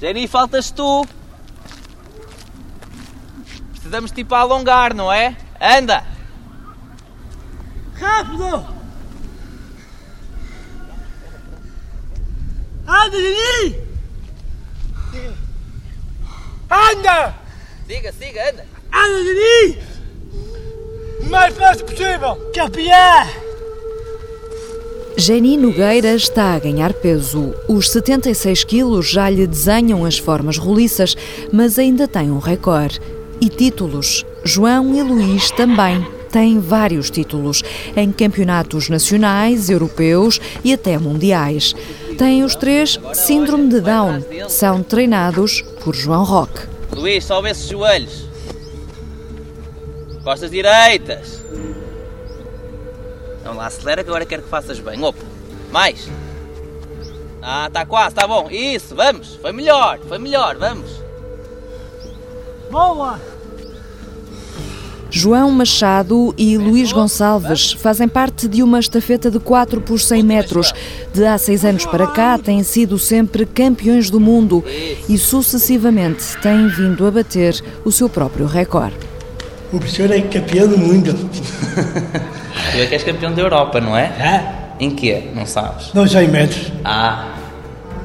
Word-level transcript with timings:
Jenny, 0.00 0.26
faltas 0.26 0.70
tu. 0.70 1.06
Precisamos 3.72 4.10
tipo 4.10 4.34
alongar, 4.34 4.94
não 4.94 5.12
é? 5.12 5.36
Anda! 5.60 6.02
Rápido! 7.94 8.66
Anda, 12.86 13.10
Dani! 13.10 13.90
Anda! 16.70 17.34
Siga, 17.86 18.12
siga, 18.12 18.48
anda! 18.48 18.66
Anda! 18.90 19.80
O 21.20 21.30
mais 21.30 21.54
fácil 21.56 21.84
possível! 21.84 22.52
Campeão! 22.54 23.49
Jenny 25.20 25.58
Nogueira 25.58 26.14
está 26.14 26.54
a 26.54 26.58
ganhar 26.58 26.94
peso. 26.94 27.54
Os 27.68 27.90
76 27.90 28.64
quilos 28.64 29.06
já 29.10 29.28
lhe 29.28 29.46
desenham 29.46 30.06
as 30.06 30.16
formas 30.16 30.56
roliças, 30.56 31.14
mas 31.52 31.78
ainda 31.78 32.08
tem 32.08 32.30
um 32.30 32.38
recorde. 32.38 32.98
E 33.38 33.50
títulos. 33.50 34.24
João 34.42 34.94
e 34.94 35.02
Luís 35.02 35.50
também 35.50 36.06
têm 36.32 36.58
vários 36.58 37.10
títulos 37.10 37.62
em 37.94 38.10
campeonatos 38.10 38.88
nacionais, 38.88 39.68
europeus 39.68 40.40
e 40.64 40.72
até 40.72 40.96
mundiais. 40.96 41.74
Têm 42.16 42.42
os 42.42 42.56
três 42.56 42.98
Síndrome 43.12 43.68
de 43.68 43.82
Down. 43.82 44.24
São 44.48 44.82
treinados 44.82 45.62
por 45.84 45.94
João 45.94 46.24
Roque. 46.24 46.62
Luís, 46.96 47.26
sobe 47.26 47.50
esses 47.50 47.68
joelhos. 47.68 48.24
Costas 50.24 50.50
direitas. 50.50 51.42
Vamos 53.42 53.58
lá, 53.58 53.66
acelera 53.66 54.02
que 54.02 54.10
agora 54.10 54.24
quero 54.24 54.42
que 54.42 54.48
faças 54.48 54.78
bem. 54.78 55.02
Opa, 55.02 55.22
mais. 55.72 56.08
Ah, 57.42 57.66
está 57.68 57.86
quase, 57.86 58.08
está 58.08 58.26
bom. 58.26 58.48
Isso, 58.50 58.94
vamos. 58.94 59.36
Foi 59.36 59.52
melhor, 59.52 59.98
foi 60.06 60.18
melhor, 60.18 60.56
vamos. 60.56 60.90
Boa! 62.70 63.18
João 65.12 65.50
Machado 65.50 66.32
e 66.38 66.56
Luís 66.56 66.92
Gonçalves 66.92 67.72
fazem 67.72 68.06
parte 68.06 68.46
de 68.46 68.62
uma 68.62 68.78
estafeta 68.78 69.28
de 69.28 69.40
4 69.40 69.80
por 69.80 69.98
100 69.98 70.22
metros. 70.22 70.72
De 71.12 71.26
há 71.26 71.36
seis 71.36 71.64
anos 71.64 71.84
para 71.84 72.06
cá 72.06 72.38
têm 72.38 72.62
sido 72.62 72.96
sempre 72.96 73.44
campeões 73.44 74.08
do 74.08 74.20
mundo 74.20 74.64
e 75.08 75.18
sucessivamente 75.18 76.36
têm 76.40 76.68
vindo 76.68 77.04
a 77.04 77.10
bater 77.10 77.60
o 77.84 77.90
seu 77.90 78.08
próprio 78.08 78.46
recorde. 78.46 78.94
O 79.72 79.78
professor 79.78 80.12
é 80.12 80.20
campeão 80.20 80.68
do 80.68 80.78
mundo. 80.78 81.12
Tu 82.72 82.78
é 82.78 82.86
que 82.86 82.94
és 82.94 83.02
campeão 83.02 83.32
da 83.32 83.42
Europa, 83.42 83.80
não 83.80 83.96
é? 83.96 84.04
É? 84.04 84.44
Em 84.78 84.90
quê? 84.90 85.24
Não 85.34 85.44
sabes? 85.46 85.92
Não 85.92 86.06
100 86.06 86.28
metros. 86.28 86.72
Ah, 86.84 87.28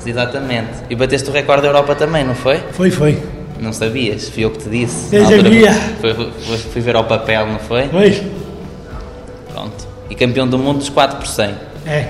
exatamente. 0.05 0.69
E 0.89 0.95
bateste 0.95 1.29
o 1.29 1.33
recorde 1.33 1.61
da 1.63 1.67
Europa 1.69 1.95
também, 1.95 2.23
não 2.23 2.35
foi? 2.35 2.59
Foi, 2.71 2.91
foi. 2.91 3.21
Não 3.59 3.71
sabias? 3.71 4.27
Fui 4.29 4.43
eu 4.43 4.51
que 4.51 4.59
te 4.59 4.69
disse. 4.69 5.15
Eu 5.15 5.25
sabia. 5.25 5.71
Fui, 6.01 6.13
fui- 6.13 6.57
fui 6.57 6.81
ver 6.81 6.95
ao 6.95 7.05
papel, 7.05 7.47
não 7.47 7.59
foi? 7.59 7.87
Pois? 7.87 8.21
Pronto. 9.53 9.87
E 10.09 10.15
campeão 10.15 10.47
do 10.47 10.57
mundo 10.57 10.79
dos 10.79 10.89
4 10.89 11.17
por 11.17 11.27
100. 11.27 11.55
É. 11.87 12.07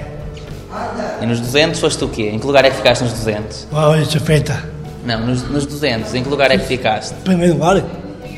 E 1.21 1.25
nos 1.25 1.39
200 1.39 1.79
foste 1.79 2.03
o 2.03 2.09
quê? 2.09 2.31
Em 2.33 2.39
que 2.39 2.45
lugar 2.47 2.65
é 2.65 2.69
que 2.69 2.75
ficaste 2.77 3.01
nos 3.03 3.13
200? 3.13 3.67
Olha, 3.71 4.01
estafeta. 4.01 4.63
Não, 5.05 5.19
nos, 5.25 5.43
nos 5.49 5.65
200. 5.65 6.13
Em 6.15 6.23
que 6.23 6.29
lugar 6.29 6.49
é 6.51 6.57
que 6.57 6.65
ficaste? 6.65 7.13
Primeiro 7.23 7.53
lugar. 7.53 7.83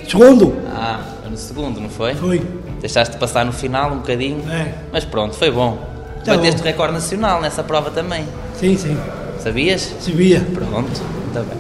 Segundo. 0.08 0.56
Ah, 0.76 1.00
foi 1.22 1.32
no 1.32 1.38
segundo, 1.38 1.80
não 1.80 1.90
foi? 1.90 2.14
Foi. 2.16 2.42
Deixaste 2.80 3.14
de 3.14 3.20
passar 3.20 3.46
no 3.46 3.52
final 3.52 3.92
um 3.92 3.98
bocadinho. 3.98 4.44
É. 4.52 4.74
Mas 4.92 5.06
pronto, 5.06 5.36
foi 5.36 5.52
bom. 5.52 5.78
Tá 6.24 6.36
Bateste 6.36 6.62
o 6.62 6.64
recorde 6.64 6.94
nacional 6.94 7.42
nessa 7.42 7.64
prova 7.64 7.90
também. 7.90 8.26
Sim, 8.60 8.78
sim. 8.78 8.98
Sabias? 9.40 9.96
Sabia. 10.00 10.46
Pronto, 10.54 10.92
ainda 11.28 11.42
bem. 11.42 11.58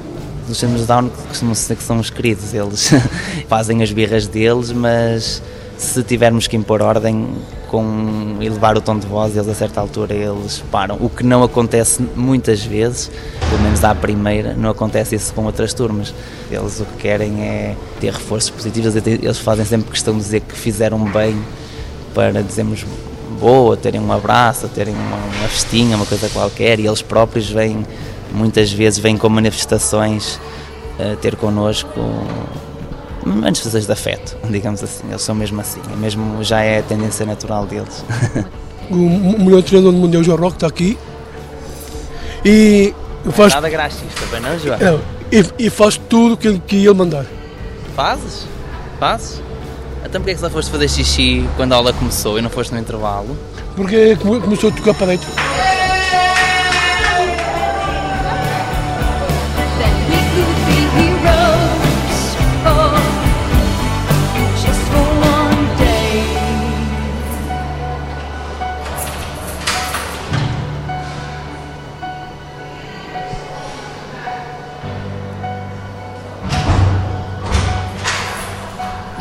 Os 0.49 0.57
de 0.59 0.85
Down 0.85 1.09
costumam 1.27 1.53
ser 1.53 1.75
que 1.75 1.83
são 1.83 1.99
os 1.99 2.09
queridos, 2.09 2.53
eles 2.53 2.91
fazem 3.49 3.83
as 3.83 3.91
birras 3.91 4.27
deles, 4.27 4.71
mas 4.71 5.41
se 5.77 6.01
tivermos 6.03 6.47
que 6.47 6.55
impor 6.55 6.81
ordem 6.81 7.27
com 7.69 8.37
elevar 8.41 8.77
o 8.77 8.81
tom 8.81 8.97
de 8.97 9.05
voz, 9.05 9.35
eles 9.35 9.47
a 9.47 9.53
certa 9.53 9.81
altura 9.81 10.13
eles 10.13 10.63
param. 10.71 10.97
O 10.99 11.09
que 11.09 11.23
não 11.23 11.43
acontece 11.43 12.01
muitas 12.15 12.63
vezes, 12.63 13.11
pelo 13.49 13.61
menos 13.61 13.83
à 13.83 13.93
primeira, 13.93 14.53
não 14.53 14.69
acontece 14.69 15.15
isso 15.15 15.33
com 15.33 15.45
outras 15.45 15.73
turmas. 15.73 16.13
Eles 16.51 16.79
o 16.79 16.85
que 16.85 16.97
querem 16.97 17.41
é 17.41 17.75
ter 17.99 18.13
reforços 18.13 18.49
positivos, 18.49 18.95
eles 18.95 19.37
fazem 19.37 19.65
sempre 19.65 19.91
questão 19.91 20.13
de 20.13 20.21
dizer 20.21 20.41
que 20.41 20.55
fizeram 20.55 20.99
bem 21.05 21.37
para 22.13 22.41
dizermos 22.41 22.85
boa, 23.39 23.77
terem 23.77 24.01
um 24.01 24.11
abraço, 24.11 24.67
terem 24.67 24.95
uma, 24.95 25.17
uma 25.17 25.47
festinha, 25.47 25.95
uma 25.95 26.05
coisa 26.05 26.29
qualquer, 26.29 26.79
e 26.79 26.87
eles 26.87 27.01
próprios 27.01 27.49
vêm, 27.49 27.85
muitas 28.33 28.71
vezes, 28.71 28.99
vêm 28.99 29.17
com 29.17 29.29
manifestações 29.29 30.39
a 30.99 31.15
ter 31.15 31.35
connosco 31.35 31.89
manifestações 33.35 33.85
de 33.85 33.91
afeto, 33.91 34.37
digamos 34.49 34.83
assim, 34.83 35.03
eles 35.09 35.21
são 35.21 35.35
mesmo 35.35 35.59
assim, 35.61 35.81
é 35.91 35.95
mesmo, 35.95 36.43
já 36.43 36.61
é 36.61 36.79
a 36.79 36.83
tendência 36.83 37.25
natural 37.25 37.65
deles. 37.65 38.03
O 38.89 38.95
melhor 39.43 39.61
treinador 39.63 39.91
do 39.93 39.97
mundo 39.99 40.15
é 40.15 40.19
o 40.19 40.23
João 40.23 40.37
Roque, 40.37 40.55
está 40.57 40.67
aqui. 40.67 40.97
E 42.45 42.93
faz, 43.31 43.53
Nada 43.53 43.69
graxista, 43.69 44.25
bem 44.31 44.39
não, 44.39 44.57
João? 44.59 44.77
não, 44.79 45.01
e, 45.31 45.65
e 45.65 45.69
faz 45.69 45.97
tudo 45.97 46.35
o 46.35 46.37
que, 46.37 46.47
ele- 46.47 46.61
que 46.65 46.75
ele 46.77 46.93
mandar. 46.93 47.25
Fazes? 47.95 48.45
Fazes? 48.99 49.41
Então 50.05 50.21
porquê 50.21 50.31
é 50.31 50.33
que 50.35 50.39
só 50.39 50.49
foste 50.49 50.71
fazer 50.71 50.87
xixi 50.87 51.45
quando 51.57 51.73
a 51.73 51.75
aula 51.75 51.91
começou 51.91 52.39
e 52.39 52.41
não 52.41 52.49
foste 52.49 52.73
no 52.73 52.79
intervalo? 52.79 53.37
Porque 53.75 54.15
come- 54.15 54.39
começou 54.39 54.69
a 54.69 54.73
tocar 54.73 54.93
para 54.93 55.07
dentro. 55.07 55.27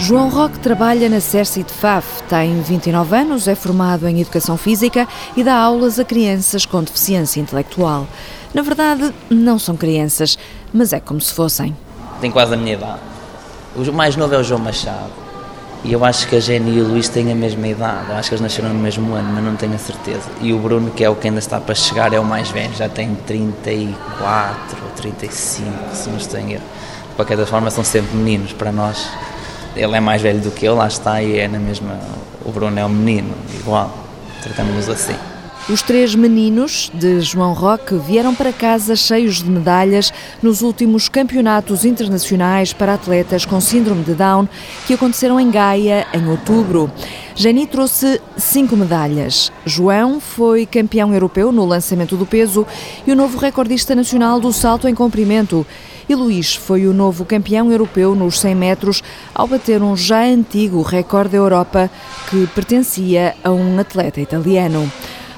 João 0.06 0.28
Roque 0.28 0.60
trabalha 0.60 1.08
na 1.08 1.18
Cerci 1.18 1.64
de 1.64 1.72
FAF, 1.72 2.22
tem 2.28 2.62
29 2.62 3.16
anos, 3.16 3.48
é 3.48 3.56
formado 3.56 4.06
em 4.06 4.20
Educação 4.20 4.56
Física 4.56 5.08
e 5.36 5.42
dá 5.42 5.56
aulas 5.56 5.98
a 5.98 6.04
crianças 6.04 6.64
com 6.64 6.80
deficiência 6.80 7.40
intelectual. 7.40 8.06
Na 8.54 8.62
verdade, 8.62 9.12
não 9.28 9.58
são 9.58 9.76
crianças, 9.76 10.38
mas 10.72 10.92
é 10.92 11.00
como 11.00 11.20
se 11.20 11.34
fossem. 11.34 11.76
Tem 12.20 12.30
quase 12.30 12.54
a 12.54 12.56
minha 12.56 12.74
idade. 12.74 13.00
O 13.74 13.92
mais 13.92 14.14
novo 14.14 14.32
é 14.32 14.38
o 14.38 14.44
João 14.44 14.60
Machado. 14.60 15.10
E 15.82 15.92
eu 15.92 16.04
acho 16.04 16.28
que 16.28 16.36
a 16.36 16.40
Jenny 16.40 16.76
e 16.76 16.82
o 16.82 16.86
Luís 16.86 17.08
têm 17.08 17.32
a 17.32 17.34
mesma 17.34 17.66
idade. 17.66 18.10
Eu 18.10 18.14
acho 18.14 18.28
que 18.28 18.36
eles 18.36 18.42
nasceram 18.42 18.68
no 18.68 18.78
mesmo 18.78 19.12
ano, 19.12 19.28
mas 19.34 19.42
não 19.42 19.56
tenho 19.56 19.74
a 19.74 19.78
certeza. 19.78 20.30
E 20.40 20.52
o 20.52 20.58
Bruno, 20.60 20.92
que 20.92 21.02
é 21.02 21.10
o 21.10 21.16
que 21.16 21.26
ainda 21.26 21.40
está 21.40 21.58
para 21.58 21.74
chegar, 21.74 22.12
é 22.12 22.20
o 22.20 22.24
mais 22.24 22.48
velho. 22.48 22.72
Já 22.74 22.88
tem 22.88 23.12
34 23.26 24.84
ou 24.84 24.90
35, 24.90 25.68
se 25.92 26.08
não 26.08 26.16
estou 26.16 26.38
em 26.38 26.52
erro. 26.52 26.64
De 27.10 27.16
qualquer 27.16 27.44
forma, 27.44 27.72
são 27.72 27.82
sempre 27.82 28.16
meninos 28.16 28.52
para 28.52 28.70
nós. 28.70 29.10
Ele 29.76 29.96
é 29.96 30.00
mais 30.00 30.22
velho 30.22 30.40
do 30.40 30.50
que 30.50 30.64
eu, 30.64 30.74
lá 30.74 30.88
está, 30.88 31.22
e 31.22 31.38
é 31.38 31.46
na 31.46 31.58
mesma. 31.58 31.98
O 32.44 32.50
Bruno 32.50 32.78
é 32.78 32.84
um 32.84 32.88
menino, 32.88 33.34
igual. 33.60 33.92
Tratamos-nos 34.42 34.88
assim. 34.88 35.14
Os 35.68 35.82
três 35.82 36.14
meninos 36.14 36.92
de 36.94 37.20
João 37.20 37.52
Roque 37.52 37.96
vieram 37.96 38.32
para 38.32 38.52
casa 38.52 38.94
cheios 38.94 39.42
de 39.42 39.50
medalhas 39.50 40.12
nos 40.40 40.62
últimos 40.62 41.08
campeonatos 41.08 41.84
internacionais 41.84 42.72
para 42.72 42.94
atletas 42.94 43.44
com 43.44 43.60
síndrome 43.60 44.04
de 44.04 44.14
Down 44.14 44.48
que 44.86 44.94
aconteceram 44.94 45.40
em 45.40 45.50
Gaia 45.50 46.06
em 46.14 46.24
outubro. 46.28 46.88
Jani 47.34 47.66
trouxe 47.66 48.20
cinco 48.36 48.76
medalhas. 48.76 49.50
João 49.64 50.20
foi 50.20 50.66
campeão 50.66 51.12
europeu 51.12 51.50
no 51.50 51.66
lançamento 51.66 52.16
do 52.16 52.24
peso 52.24 52.64
e 53.04 53.10
o 53.10 53.16
novo 53.16 53.36
recordista 53.36 53.92
nacional 53.92 54.38
do 54.38 54.52
salto 54.52 54.86
em 54.86 54.94
comprimento. 54.94 55.66
E 56.08 56.14
Luís 56.14 56.54
foi 56.54 56.86
o 56.86 56.94
novo 56.94 57.24
campeão 57.24 57.70
europeu 57.70 58.14
nos 58.14 58.38
100 58.38 58.54
metros 58.54 59.02
ao 59.34 59.48
bater 59.48 59.82
um 59.82 59.96
já 59.96 60.22
antigo 60.22 60.80
recorde 60.82 61.32
da 61.32 61.38
Europa 61.38 61.90
que 62.30 62.46
pertencia 62.48 63.34
a 63.42 63.50
um 63.50 63.78
atleta 63.80 64.20
italiano. 64.20 64.90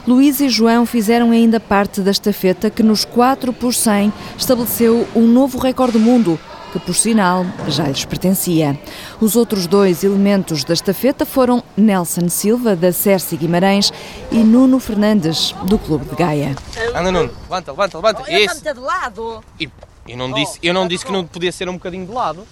Luís 0.07 0.41
e 0.41 0.49
João 0.49 0.85
fizeram 0.85 1.31
ainda 1.31 1.59
parte 1.59 2.03
da 2.03 2.11
estafeta 2.11 2.69
que 2.69 2.83
nos 2.83 3.05
4 3.05 3.53
por 3.53 3.73
100 3.73 4.13
estabeleceu 4.37 5.07
um 5.15 5.27
novo 5.27 5.59
recorde 5.59 5.95
do 5.95 6.01
mundo, 6.01 6.39
que 6.73 6.79
por 6.79 6.95
sinal 6.95 7.47
já 7.69 7.89
lhes 7.89 8.05
pertencia. 8.05 8.79
Os 9.21 9.37
outros 9.37 9.67
dois 9.67 10.05
elementos 10.05 10.65
da 10.65 10.75
estafeta 10.75 11.25
foram 11.25 11.63
Nelson 11.77 12.29
Silva, 12.29 12.77
da 12.77 12.93
Cerci 12.93 13.37
Guimarães, 13.37 13.93
e 14.31 14.39
Nuno 14.39 14.79
Fernandes, 14.79 15.55
do 15.65 15.79
Clube 15.79 16.07
de 16.07 16.17
Gaia. 16.17 16.57
Anda, 16.95 17.13
Nuno, 17.13 17.31
levanta, 17.43 17.73
levanta, 17.73 17.99
levanta. 17.99 18.33
Isso. 18.33 18.63
de 18.63 18.81
lado. 18.81 19.43
E 19.59 19.69
eu 20.09 20.17
não 20.17 20.33
disse, 20.33 20.59
eu 20.63 20.75
não 20.75 20.89
disse 20.89 21.05
que 21.05 21.13
não 21.13 21.27
podia 21.27 21.53
ser 21.53 21.69
um 21.69 21.75
bocadinho 21.75 22.07
de 22.07 22.13
lado. 22.13 22.47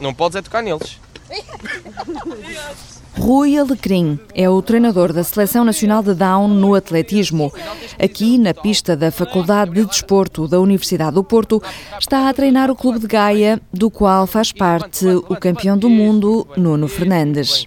Não 0.00 0.14
podes 0.14 0.36
é 0.36 0.42
tocar 0.42 0.62
neles. 0.62 0.98
Rui 3.16 3.56
Alecrim 3.56 4.18
é 4.34 4.48
o 4.50 4.60
treinador 4.60 5.12
da 5.12 5.22
Seleção 5.22 5.64
Nacional 5.64 6.02
de 6.02 6.14
Down 6.14 6.48
no 6.48 6.74
atletismo. 6.74 7.52
Aqui, 8.02 8.38
na 8.38 8.52
pista 8.52 8.96
da 8.96 9.10
Faculdade 9.12 9.70
de 9.70 9.84
Desporto 9.84 10.48
da 10.48 10.58
Universidade 10.58 11.14
do 11.14 11.22
Porto, 11.22 11.62
está 11.98 12.28
a 12.28 12.34
treinar 12.34 12.70
o 12.70 12.76
Clube 12.76 12.98
de 12.98 13.06
Gaia, 13.06 13.60
do 13.72 13.90
qual 13.90 14.26
faz 14.26 14.50
parte 14.50 15.06
o 15.06 15.36
campeão 15.36 15.78
do 15.78 15.88
mundo, 15.88 16.46
Nuno 16.56 16.88
Fernandes. 16.88 17.66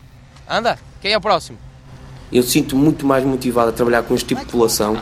Anda, 0.49 0.77
quem 1.01 1.13
é 1.13 1.17
o 1.17 1.21
próximo? 1.21 1.57
Eu 2.31 2.43
sinto 2.43 2.75
muito 2.75 3.05
mais 3.05 3.23
motivado 3.23 3.69
a 3.69 3.71
trabalhar 3.71 4.03
com 4.03 4.13
este 4.13 4.27
tipo 4.27 4.41
de 4.41 4.47
população 4.47 4.97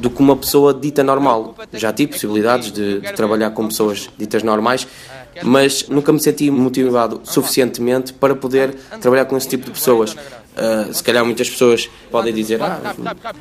do 0.00 0.10
que 0.10 0.20
uma 0.20 0.36
pessoa 0.36 0.74
dita 0.74 1.02
normal. 1.02 1.54
Já 1.72 1.92
tive 1.92 2.12
possibilidades 2.12 2.70
de, 2.70 3.00
de 3.00 3.12
trabalhar 3.14 3.50
com 3.50 3.66
pessoas 3.66 4.08
ditas 4.18 4.42
normais, 4.42 4.86
mas 5.42 5.88
nunca 5.88 6.12
me 6.12 6.20
senti 6.20 6.50
motivado 6.50 7.20
suficientemente 7.24 8.12
para 8.12 8.34
poder 8.34 8.74
trabalhar 9.00 9.24
com 9.24 9.36
esse 9.36 9.48
tipo 9.48 9.64
de 9.64 9.70
pessoas. 9.70 10.16
Ah, 10.56 10.88
se 10.90 11.02
calhar 11.02 11.24
muitas 11.24 11.50
pessoas 11.50 11.88
podem 12.10 12.32
dizer, 12.32 12.62
ah, 12.62 12.94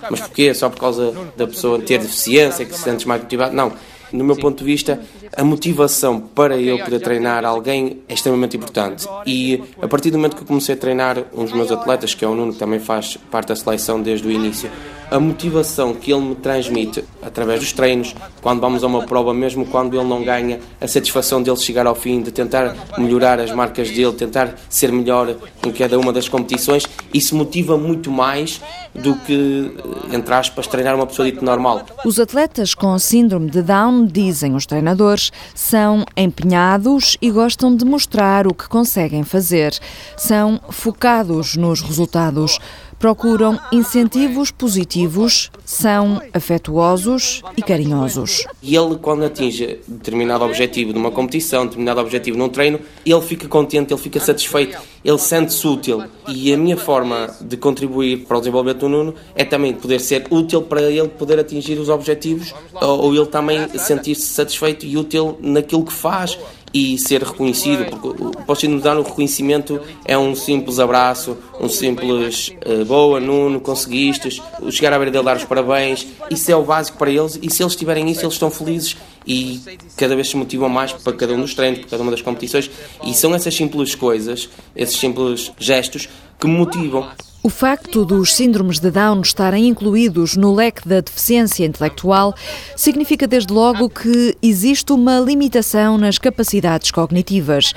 mas 0.09 0.19
porquê? 0.19 0.53
Só 0.53 0.69
por 0.69 0.79
causa 0.79 1.13
da 1.37 1.47
pessoa 1.47 1.79
ter 1.79 1.99
deficiência 1.99 2.65
que 2.65 2.75
se 2.75 2.81
sentes 2.81 3.05
mais 3.05 3.21
motivado? 3.21 3.55
Não. 3.55 3.71
No 4.15 4.23
meu 4.23 4.35
ponto 4.35 4.59
de 4.59 4.65
vista, 4.65 4.99
a 5.35 5.43
motivação 5.43 6.19
para 6.19 6.57
eu 6.57 6.79
poder 6.79 6.99
treinar 6.99 7.45
alguém 7.45 7.99
é 8.07 8.13
extremamente 8.13 8.57
importante. 8.57 9.07
E 9.25 9.61
a 9.81 9.87
partir 9.87 10.11
do 10.11 10.17
momento 10.17 10.35
que 10.35 10.43
eu 10.43 10.47
comecei 10.47 10.75
a 10.75 10.77
treinar 10.77 11.17
um 11.33 11.43
dos 11.43 11.53
meus 11.53 11.71
atletas, 11.71 12.13
que 12.13 12.23
é 12.23 12.27
o 12.27 12.33
Nuno, 12.33 12.53
que 12.53 12.59
também 12.59 12.79
faz 12.79 13.17
parte 13.29 13.49
da 13.49 13.55
seleção 13.55 14.01
desde 14.01 14.27
o 14.27 14.31
início, 14.31 14.69
a 15.09 15.19
motivação 15.19 15.93
que 15.93 16.11
ele 16.11 16.21
me 16.21 16.35
transmite 16.35 17.03
através 17.21 17.59
dos 17.59 17.73
treinos, 17.73 18.15
quando 18.41 18.61
vamos 18.61 18.83
a 18.83 18.87
uma 18.87 19.05
prova, 19.05 19.33
mesmo 19.33 19.65
quando 19.65 19.99
ele 19.99 20.07
não 20.07 20.23
ganha, 20.23 20.59
a 20.79 20.87
satisfação 20.87 21.41
dele 21.41 21.57
chegar 21.57 21.87
ao 21.87 21.95
fim, 21.95 22.21
de 22.21 22.31
tentar 22.31 22.75
melhorar 22.97 23.39
as 23.39 23.51
marcas 23.51 23.89
dele, 23.89 24.13
tentar 24.13 24.55
ser 24.69 24.91
melhor 24.91 25.35
em 25.65 25.71
cada 25.71 25.99
uma 25.99 26.13
das 26.13 26.29
competições, 26.29 26.83
isso 27.13 27.35
motiva 27.35 27.77
muito 27.77 28.11
mais 28.11 28.61
do 28.93 29.15
que, 29.15 29.71
entre 30.11 30.33
aspas, 30.33 30.67
treinar 30.67 30.95
uma 30.95 31.05
pessoa 31.05 31.29
dito 31.29 31.43
normal. 31.43 31.85
Os 32.05 32.19
atletas 32.19 32.73
com 32.73 32.97
síndrome 32.97 33.49
de 33.49 33.61
Down, 33.61 34.05
dizem 34.05 34.55
os 34.55 34.65
treinadores, 34.65 35.31
são 35.53 36.05
empenhados 36.15 37.17
e 37.21 37.29
gostam 37.29 37.75
de 37.75 37.83
mostrar 37.83 38.47
o 38.47 38.53
que 38.53 38.69
conseguem 38.69 39.23
fazer. 39.23 39.77
São 40.15 40.59
focados 40.69 41.55
nos 41.55 41.81
resultados. 41.81 42.59
Procuram 43.05 43.59
incentivos 43.71 44.49
positivos, 44.49 45.51
são 45.63 46.19
afetuosos 46.33 47.43
e 47.55 47.61
carinhosos. 47.61 48.47
E 48.63 48.75
ele, 48.75 48.95
quando 48.95 49.23
atinge 49.23 49.79
determinado 49.87 50.43
objetivo 50.43 50.91
numa 50.91 51.11
competição, 51.11 51.67
determinado 51.67 52.01
objetivo 52.01 52.35
num 52.35 52.49
treino, 52.49 52.79
ele 53.05 53.21
fica 53.21 53.47
contente, 53.47 53.93
ele 53.93 54.01
fica 54.01 54.19
satisfeito, 54.19 54.79
ele 55.03 55.19
sente-se 55.19 55.67
útil. 55.67 56.03
E 56.27 56.51
a 56.51 56.57
minha 56.57 56.77
forma 56.77 57.29
de 57.39 57.55
contribuir 57.57 58.25
para 58.25 58.37
o 58.37 58.39
desenvolvimento 58.39 58.79
do 58.79 58.89
Nuno 58.89 59.13
é 59.35 59.45
também 59.45 59.71
poder 59.71 59.99
ser 59.99 60.25
útil 60.31 60.63
para 60.63 60.81
ele 60.81 61.07
poder 61.09 61.37
atingir 61.37 61.77
os 61.77 61.89
objetivos, 61.89 62.55
ou, 62.73 63.13
ele 63.13 63.27
também 63.27 63.69
sentir-se 63.77 64.25
satisfeito 64.25 64.83
e 64.83 64.97
útil 64.97 65.37
naquilo 65.41 65.85
que 65.85 65.93
faz 65.93 66.39
e 66.75 66.97
ser 66.97 67.23
reconhecido, 67.23 67.85
porque 67.85 68.21
para 68.45 68.99
o 68.99 69.01
reconhecimento 69.01 69.79
é 70.03 70.17
um 70.17 70.35
simples 70.35 70.77
abraço, 70.77 71.37
um 71.57 71.69
simples 71.69 72.51
eh, 72.59 72.83
boa, 72.83 73.17
Nuno, 73.17 73.61
conseguistes, 73.61 74.41
o 74.61 74.69
chegar 74.69 74.91
à 74.91 74.97
beira 74.97 75.09
dele 75.09 75.23
dar 75.23 75.37
os 75.37 75.45
parabéns, 75.45 76.05
isso 76.29 76.51
é 76.51 76.55
o 76.55 76.63
básico 76.63 76.97
para 76.97 77.09
eles 77.09 77.39
e 77.41 77.49
se 77.49 77.63
eles 77.63 77.77
tiverem 77.77 78.11
isso 78.11 78.25
eles 78.25 78.33
estão 78.33 78.51
felizes 78.51 78.97
e 79.25 79.61
cada 79.95 80.17
vez 80.17 80.27
se 80.27 80.35
motivam 80.35 80.67
mais 80.67 80.91
para 80.91 81.13
cada 81.13 81.33
um 81.33 81.39
dos 81.39 81.53
treinos, 81.53 81.79
para 81.79 81.91
cada 81.91 82.03
uma 82.03 82.11
das 82.11 82.21
competições 82.21 82.69
e 83.05 83.13
são 83.13 83.33
essas 83.33 83.55
simples 83.55 83.95
coisas, 83.95 84.49
esses 84.75 84.99
simples 84.99 85.53
gestos 85.57 86.09
que 86.37 86.45
motivam. 86.45 87.07
O 87.45 87.49
facto 87.49 88.03
dos 88.03 88.33
síndromes 88.33 88.79
de 88.79 88.89
Down 88.89 89.21
estarem 89.21 89.67
incluídos 89.67 90.35
no 90.35 90.51
leque 90.51 90.89
da 90.89 90.99
deficiência 90.99 91.63
intelectual 91.63 92.33
significa 92.75 93.27
desde 93.27 93.53
logo 93.53 93.87
que 93.87 94.35
existe 94.41 94.91
uma 94.91 95.19
limitação 95.19 95.95
nas 95.95 96.17
capacidades 96.17 96.89
cognitivas. 96.89 97.71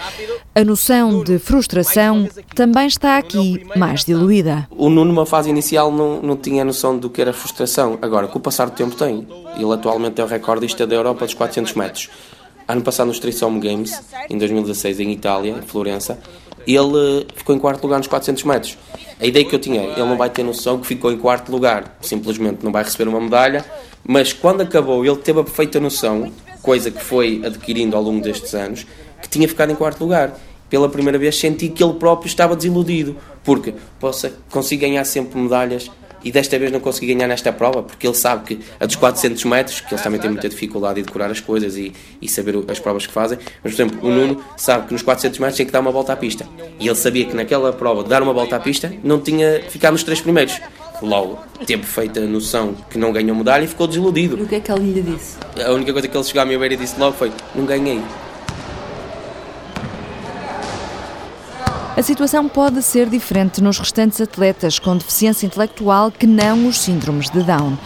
A 0.54 0.64
noção 0.64 1.22
de 1.22 1.38
frustração 1.38 2.26
também 2.54 2.86
está 2.86 3.18
aqui 3.18 3.66
mais 3.76 4.06
diluída. 4.06 4.66
O 4.70 4.88
Nuno, 4.88 5.12
numa 5.12 5.26
fase 5.26 5.50
inicial, 5.50 5.92
não, 5.92 6.22
não 6.22 6.34
tinha 6.38 6.64
noção 6.64 6.96
do 6.96 7.10
que 7.10 7.20
era 7.20 7.34
frustração. 7.34 7.98
Agora, 8.00 8.26
com 8.26 8.38
o 8.38 8.40
passar 8.40 8.70
do 8.70 8.72
tempo, 8.74 8.96
tem. 8.96 9.28
Ele 9.54 9.70
atualmente 9.74 10.18
é 10.18 10.24
o 10.24 10.26
recordista 10.26 10.86
da 10.86 10.94
Europa 10.94 11.26
dos 11.26 11.34
400 11.34 11.74
metros. 11.74 12.08
Ano 12.68 12.82
passado, 12.82 13.06
nos 13.06 13.18
Três 13.18 13.40
Home 13.40 13.60
Games, 13.60 13.98
em 14.28 14.36
2016, 14.36 15.00
em 15.00 15.10
Itália, 15.10 15.52
em 15.52 15.62
Florença, 15.62 16.18
ele 16.66 17.26
ficou 17.34 17.56
em 17.56 17.58
quarto 17.58 17.82
lugar 17.82 17.96
nos 17.96 18.06
400 18.08 18.44
metros. 18.44 18.76
A 19.18 19.24
ideia 19.24 19.42
que 19.42 19.54
eu 19.54 19.58
tinha, 19.58 19.80
ele 19.80 20.00
não 20.00 20.18
vai 20.18 20.28
ter 20.28 20.42
noção 20.42 20.78
que 20.78 20.86
ficou 20.86 21.10
em 21.10 21.16
quarto 21.16 21.50
lugar, 21.50 21.96
simplesmente 22.02 22.62
não 22.62 22.70
vai 22.70 22.84
receber 22.84 23.08
uma 23.08 23.22
medalha, 23.22 23.64
mas 24.04 24.34
quando 24.34 24.60
acabou, 24.60 25.02
ele 25.02 25.16
teve 25.16 25.40
a 25.40 25.44
perfeita 25.44 25.80
noção, 25.80 26.30
coisa 26.60 26.90
que 26.90 27.02
foi 27.02 27.40
adquirindo 27.42 27.96
ao 27.96 28.02
longo 28.02 28.20
destes 28.20 28.54
anos, 28.54 28.86
que 29.22 29.30
tinha 29.30 29.48
ficado 29.48 29.72
em 29.72 29.74
quarto 29.74 30.00
lugar. 30.02 30.38
Pela 30.68 30.90
primeira 30.90 31.18
vez 31.18 31.40
senti 31.40 31.70
que 31.70 31.82
ele 31.82 31.94
próprio 31.94 32.28
estava 32.28 32.54
desiludido, 32.54 33.16
porque 33.42 33.72
possa, 33.98 34.30
consigo 34.50 34.82
ganhar 34.82 35.06
sempre 35.06 35.40
medalhas 35.40 35.90
e 36.22 36.32
desta 36.32 36.58
vez 36.58 36.70
não 36.70 36.80
consegui 36.80 37.14
ganhar 37.14 37.28
nesta 37.28 37.52
prova, 37.52 37.82
porque 37.82 38.06
ele 38.06 38.14
sabe 38.14 38.44
que 38.44 38.64
a 38.78 38.86
dos 38.86 38.96
400 38.96 39.44
metros, 39.44 39.80
que 39.80 39.92
eles 39.92 40.02
também 40.02 40.20
têm 40.20 40.30
muita 40.30 40.48
dificuldade 40.48 41.00
em 41.00 41.02
decorar 41.02 41.30
as 41.30 41.40
coisas 41.40 41.76
e, 41.76 41.92
e 42.20 42.28
saber 42.28 42.56
as 42.68 42.78
provas 42.78 43.06
que 43.06 43.12
fazem, 43.12 43.38
mas 43.62 43.74
por 43.74 43.82
exemplo, 43.82 44.08
o 44.08 44.10
Nuno 44.10 44.42
sabe 44.56 44.86
que 44.86 44.92
nos 44.92 45.02
400 45.02 45.38
metros 45.38 45.56
tem 45.56 45.66
que 45.66 45.72
dar 45.72 45.80
uma 45.80 45.92
volta 45.92 46.12
à 46.12 46.16
pista. 46.16 46.46
E 46.78 46.86
ele 46.86 46.96
sabia 46.96 47.24
que 47.24 47.34
naquela 47.34 47.72
prova 47.72 48.02
de 48.02 48.08
dar 48.08 48.22
uma 48.22 48.32
volta 48.32 48.56
à 48.56 48.60
pista 48.60 48.92
não 49.02 49.20
tinha 49.20 49.62
ficado 49.68 49.92
nos 49.92 50.02
três 50.02 50.20
primeiros. 50.20 50.60
Logo, 51.00 51.38
teve 51.64 51.84
feita 51.84 52.20
a 52.20 52.26
noção 52.26 52.74
que 52.90 52.98
não 52.98 53.12
ganhou 53.12 53.36
medalha 53.36 53.64
e 53.64 53.68
ficou 53.68 53.86
desiludido. 53.86 54.36
E 54.36 54.42
o 54.42 54.46
que 54.48 54.56
é 54.56 54.60
que 54.60 54.72
ele 54.72 54.92
lhe 54.92 55.02
disse? 55.02 55.36
A 55.64 55.72
única 55.72 55.92
coisa 55.92 56.08
que 56.08 56.16
ele 56.16 56.24
chegou 56.24 56.42
à 56.42 56.44
minha 56.44 56.58
beira 56.58 56.74
e 56.74 56.76
disse 56.76 56.98
logo 56.98 57.16
foi: 57.16 57.30
Não 57.54 57.64
ganhei. 57.64 58.00
A 61.98 62.02
situação 62.02 62.48
pode 62.48 62.80
ser 62.80 63.08
diferente 63.08 63.60
nos 63.60 63.76
restantes 63.76 64.20
atletas 64.20 64.78
com 64.78 64.96
deficiência 64.96 65.46
intelectual 65.46 66.12
que 66.12 66.28
não 66.28 66.68
os 66.68 66.78
síndromes 66.78 67.28
de 67.28 67.42
Down. 67.42 67.76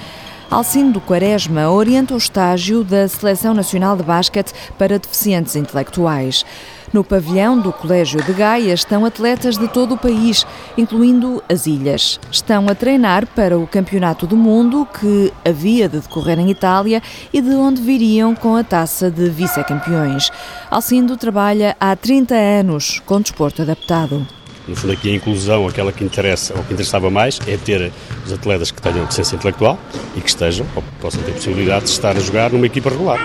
Alcindo 0.50 1.00
Quaresma 1.00 1.70
orienta 1.70 2.12
o 2.12 2.18
estágio 2.18 2.84
da 2.84 3.08
Seleção 3.08 3.54
Nacional 3.54 3.96
de 3.96 4.02
Basquete 4.02 4.52
para 4.76 4.98
Deficientes 4.98 5.56
Intelectuais. 5.56 6.44
No 6.92 7.02
pavilhão 7.02 7.58
do 7.58 7.72
Colégio 7.72 8.22
de 8.22 8.34
Gaia 8.34 8.74
estão 8.74 9.06
atletas 9.06 9.56
de 9.56 9.66
todo 9.66 9.94
o 9.94 9.98
país, 9.98 10.46
incluindo 10.76 11.42
as 11.48 11.66
ilhas. 11.66 12.20
Estão 12.30 12.68
a 12.68 12.74
treinar 12.74 13.26
para 13.28 13.58
o 13.58 13.66
Campeonato 13.66 14.26
do 14.26 14.36
Mundo 14.36 14.86
que 15.00 15.32
havia 15.42 15.88
de 15.88 16.00
decorrer 16.00 16.38
em 16.38 16.50
Itália 16.50 17.02
e 17.32 17.40
de 17.40 17.54
onde 17.54 17.80
viriam 17.80 18.34
com 18.34 18.56
a 18.56 18.62
taça 18.62 19.10
de 19.10 19.30
vice-campeões. 19.30 20.30
Alcindo 20.70 21.16
trabalha 21.16 21.74
há 21.80 21.96
30 21.96 22.34
anos 22.34 23.00
com 23.06 23.22
desporto 23.22 23.62
adaptado. 23.62 24.26
No 24.68 24.76
fundo, 24.76 24.92
aqui 24.92 25.12
a 25.12 25.16
inclusão, 25.16 25.66
aquela 25.66 25.92
que 25.92 26.04
interessa 26.04 26.52
ou 26.54 26.62
que 26.62 26.74
interessava 26.74 27.10
mais, 27.10 27.40
é 27.46 27.56
ter 27.56 27.90
os 28.26 28.34
atletas 28.34 28.70
que 28.70 28.82
tenham 28.82 29.00
deficiência 29.00 29.36
intelectual 29.36 29.78
e 30.14 30.20
que 30.20 30.28
estejam, 30.28 30.66
ou 30.76 30.84
possam 31.00 31.22
ter 31.22 31.32
possibilidade 31.32 31.86
de 31.86 31.90
estar 31.90 32.14
a 32.14 32.20
jogar 32.20 32.52
numa 32.52 32.66
equipa 32.66 32.90
regular, 32.90 33.18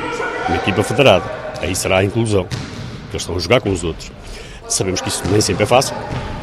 uma 0.47 0.55
equipa 0.55 0.81
federada. 0.83 1.29
Aí 1.61 1.75
será 1.75 1.97
a 1.97 2.03
inclusão, 2.03 2.47
que 3.09 3.13
eles 3.15 3.21
estão 3.23 3.35
a 3.35 3.39
jogar 3.39 3.61
com 3.61 3.71
os 3.71 3.83
outros. 3.83 4.11
Sabemos 4.69 4.99
que 4.99 5.07
isso 5.07 5.23
nem 5.31 5.39
sempre 5.39 5.63
é 5.63 5.65
fácil, 5.65 5.95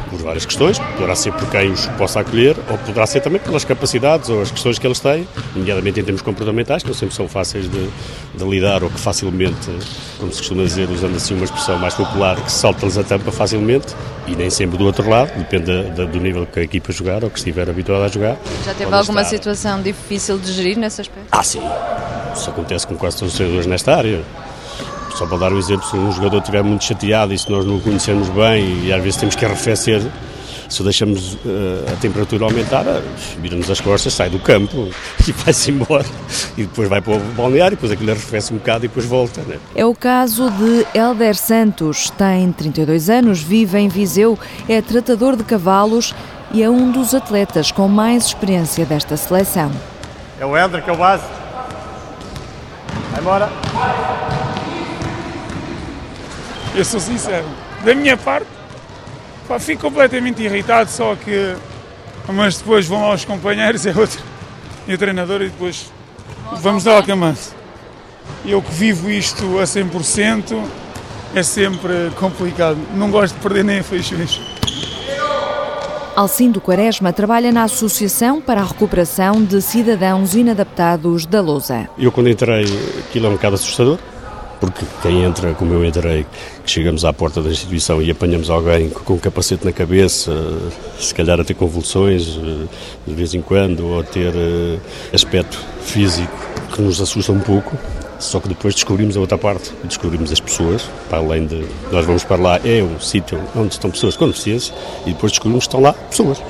por 0.09 0.17
várias 0.19 0.45
questões, 0.47 0.79
poderá 0.79 1.13
ser 1.15 1.31
por 1.33 1.47
quem 1.49 1.71
os 1.71 1.85
possa 1.89 2.21
acolher, 2.21 2.55
ou 2.71 2.77
poderá 2.79 3.05
ser 3.05 3.19
também 3.21 3.39
pelas 3.39 3.63
capacidades 3.63 4.29
ou 4.29 4.41
as 4.41 4.49
questões 4.49 4.79
que 4.79 4.87
eles 4.87 4.99
têm, 4.99 5.27
nomeadamente 5.55 5.99
em 5.99 6.03
termos 6.03 6.23
comportamentais, 6.23 6.81
que 6.81 6.87
não 6.89 6.95
sempre 6.95 7.13
são 7.13 7.27
fáceis 7.27 7.69
de, 7.69 7.89
de 8.33 8.43
lidar 8.45 8.83
ou 8.83 8.89
que 8.89 8.99
facilmente, 8.99 9.69
como 10.19 10.31
se 10.31 10.39
costuma 10.39 10.63
dizer, 10.63 10.89
usando 10.89 11.15
assim 11.15 11.35
uma 11.35 11.43
expressão 11.45 11.77
mais 11.77 11.93
popular, 11.93 12.35
que 12.41 12.51
salta-lhes 12.51 12.97
a 12.97 13.03
tampa 13.03 13.31
facilmente, 13.31 13.93
e 14.25 14.35
nem 14.35 14.49
sempre 14.49 14.75
do 14.77 14.85
outro 14.85 15.07
lado, 15.07 15.31
depende 15.37 15.65
da- 15.65 15.89
da- 15.89 16.05
do 16.05 16.19
nível 16.19 16.47
que 16.47 16.59
a 16.59 16.63
equipa 16.63 16.91
jogar 16.91 17.23
ou 17.23 17.29
que 17.29 17.37
estiver 17.37 17.69
habituada 17.69 18.05
a 18.05 18.07
jogar. 18.07 18.37
Já 18.65 18.73
teve 18.73 18.91
alguma 18.95 19.21
estar- 19.21 19.29
situação 19.37 19.81
difícil 19.83 20.39
de 20.39 20.51
gerir 20.51 20.79
nesse 20.79 20.99
aspecto? 21.01 21.27
Ah, 21.31 21.43
sim. 21.43 21.61
Isso 22.33 22.49
acontece 22.49 22.87
com 22.87 22.95
quase 22.95 23.17
todos 23.17 23.33
os 23.33 23.37
treinadores 23.37 23.67
nesta 23.67 23.95
área. 23.95 24.21
Só 25.15 25.25
para 25.25 25.37
dar 25.37 25.53
um 25.53 25.57
exemplo, 25.57 25.87
se 25.87 25.95
um 25.95 26.11
jogador 26.11 26.39
estiver 26.39 26.61
muito 26.61 26.83
chateado 26.83 27.33
e 27.33 27.37
se 27.39 27.49
nós 27.49 27.65
não 27.65 27.77
o 27.77 27.81
conhecemos 27.81 28.27
bem 28.29 28.83
e 28.83 28.91
às 28.91 29.01
vezes 29.01 29.17
temos 29.17 29.33
que 29.33 29.45
arrefecer, 29.45 30.01
se 30.67 30.81
o 30.81 30.83
deixamos 30.83 31.37
eh, 31.45 31.93
a 31.93 31.95
temperatura 31.95 32.43
aumentar, 32.43 32.85
eh, 32.85 33.01
vira-nos 33.39 33.71
as 33.71 33.79
costas, 33.79 34.13
sai 34.13 34.29
do 34.29 34.39
campo 34.39 34.89
e 35.25 35.31
vai-se 35.31 35.71
embora. 35.71 36.05
E 36.57 36.63
depois 36.63 36.89
vai 36.89 36.99
para 36.99 37.13
o 37.13 37.19
balneário, 37.19 37.77
depois 37.77 37.93
aquilo 37.93 38.11
arrefece 38.11 38.53
um 38.53 38.57
bocado 38.57 38.83
e 38.83 38.87
depois 38.89 39.05
volta. 39.05 39.41
Né? 39.43 39.57
É 39.73 39.85
o 39.85 39.95
caso 39.95 40.49
de 40.51 40.85
Helder 40.93 41.35
Santos. 41.35 42.09
Tem 42.09 42.51
32 42.51 43.09
anos, 43.09 43.41
vive 43.41 43.77
em 43.77 43.87
Viseu, 43.87 44.37
é 44.67 44.81
tratador 44.81 45.37
de 45.37 45.45
cavalos 45.45 46.13
e 46.51 46.61
é 46.61 46.69
um 46.69 46.91
dos 46.91 47.13
atletas 47.13 47.71
com 47.71 47.87
mais 47.87 48.25
experiência 48.25 48.85
desta 48.85 49.15
seleção. 49.15 49.71
É 50.39 50.45
o 50.45 50.57
Helder 50.57 50.83
que 50.83 50.89
é 50.89 50.93
o 50.93 50.97
base. 50.97 51.23
Vai 53.11 53.21
embora. 53.21 54.44
Eu 56.75 56.83
sou 56.83 56.99
sincero. 56.99 57.45
Da 57.83 57.95
minha 57.95 58.17
parte, 58.17 58.47
Pá, 59.47 59.59
fico 59.59 59.81
completamente 59.83 60.41
irritado, 60.41 60.89
só 60.89 61.15
que. 61.15 61.55
Mas 62.27 62.57
depois 62.57 62.87
vão 62.87 63.07
lá 63.07 63.13
os 63.13 63.23
companheiros, 63.23 63.85
é 63.85 63.93
outro. 63.95 64.19
E 64.87 64.93
o 64.93 64.97
treinador, 64.97 65.41
e 65.41 65.49
depois 65.49 65.91
vamos 66.59 66.83
dar 66.83 66.95
alcamante. 66.95 67.49
Eu 68.43 68.61
que 68.61 68.71
vivo 68.71 69.09
isto 69.09 69.59
a 69.59 69.63
100%, 69.63 70.63
é 71.35 71.43
sempre 71.43 72.11
complicado. 72.15 72.77
Não 72.95 73.11
gosto 73.11 73.35
de 73.35 73.41
perder 73.41 73.63
nem 73.63 73.79
a 73.79 73.83
feixões. 73.83 74.41
Alcindo 76.15 76.61
Quaresma 76.61 77.13
trabalha 77.13 77.51
na 77.51 77.63
Associação 77.63 78.41
para 78.41 78.61
a 78.61 78.63
Recuperação 78.63 79.43
de 79.43 79.61
Cidadãos 79.61 80.33
Inadaptados 80.33 81.25
da 81.25 81.41
Lousa. 81.41 81.89
Eu 81.97 82.11
quando 82.11 82.29
entrei, 82.29 82.65
aquilo 82.99 83.27
é 83.27 83.29
um 83.29 83.33
bocado 83.33 83.55
assustador, 83.55 83.99
porque 84.59 84.85
quem 85.01 85.23
entra, 85.23 85.53
como 85.53 85.73
eu 85.73 85.85
entrei, 85.85 86.25
que 86.63 86.71
chegamos 86.71 87.05
à 87.05 87.13
porta 87.13 87.41
da 87.41 87.49
instituição 87.49 88.01
e 88.01 88.09
apanhamos 88.09 88.49
alguém 88.49 88.89
com 88.89 89.13
um 89.13 89.17
capacete 89.17 89.65
na 89.65 89.71
cabeça, 89.71 90.31
se 90.99 91.13
calhar 91.13 91.39
a 91.39 91.43
ter 91.43 91.53
convulsões 91.53 92.37
eh, 92.37 92.67
de 93.05 93.13
vez 93.13 93.33
em 93.33 93.41
quando, 93.41 93.85
ou 93.85 93.99
a 93.99 94.03
ter 94.03 94.33
eh, 94.35 94.77
aspecto 95.13 95.57
físico 95.81 96.33
que 96.73 96.81
nos 96.81 97.01
assusta 97.01 97.31
um 97.31 97.39
pouco, 97.39 97.77
só 98.19 98.39
que 98.39 98.47
depois 98.47 98.73
descobrimos 98.73 99.15
a 99.17 99.19
outra 99.19 99.37
parte, 99.37 99.71
descobrimos 99.83 100.31
as 100.31 100.39
pessoas, 100.39 100.89
para 101.09 101.19
além 101.19 101.45
de 101.45 101.65
nós 101.91 102.05
vamos 102.05 102.23
para 102.23 102.41
lá, 102.41 102.59
é 102.63 102.81
um 102.81 102.99
sítio 102.99 103.39
onde 103.55 103.73
estão 103.73 103.91
pessoas 103.91 104.15
com 104.17 104.27
deficiência, 104.27 104.73
e 105.05 105.11
depois 105.11 105.31
descobrimos 105.31 105.65
que 105.65 105.69
estão 105.69 105.81
lá 105.81 105.93
pessoas. 105.93 106.41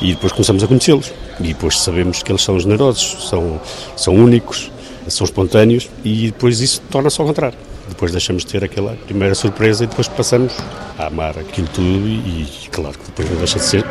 E 0.00 0.12
depois 0.12 0.32
começamos 0.32 0.62
a 0.62 0.66
conhecê-los. 0.66 1.12
E 1.40 1.48
depois 1.48 1.78
sabemos 1.80 2.22
que 2.22 2.30
eles 2.30 2.42
são 2.42 2.58
generosos, 2.58 3.28
são, 3.28 3.60
são 3.96 4.14
únicos, 4.14 4.70
são 5.10 5.24
espontâneos, 5.24 5.88
e 6.04 6.26
depois 6.26 6.60
isso 6.60 6.82
torna-se 6.90 7.20
ao 7.20 7.26
contrário. 7.26 7.58
Depois 7.88 8.10
deixamos 8.10 8.44
de 8.44 8.50
ter 8.50 8.64
aquela 8.64 8.96
primeira 9.06 9.34
surpresa 9.34 9.84
e 9.84 9.86
depois 9.86 10.08
passamos 10.08 10.52
a 10.98 11.06
amar 11.06 11.38
aquilo 11.38 11.68
tudo 11.68 12.08
e, 12.08 12.18
e 12.42 12.68
claro 12.70 12.98
que 12.98 13.06
depois 13.06 13.30
não 13.30 13.36
deixa 13.38 13.58
de 13.58 13.64
ser, 13.64 13.84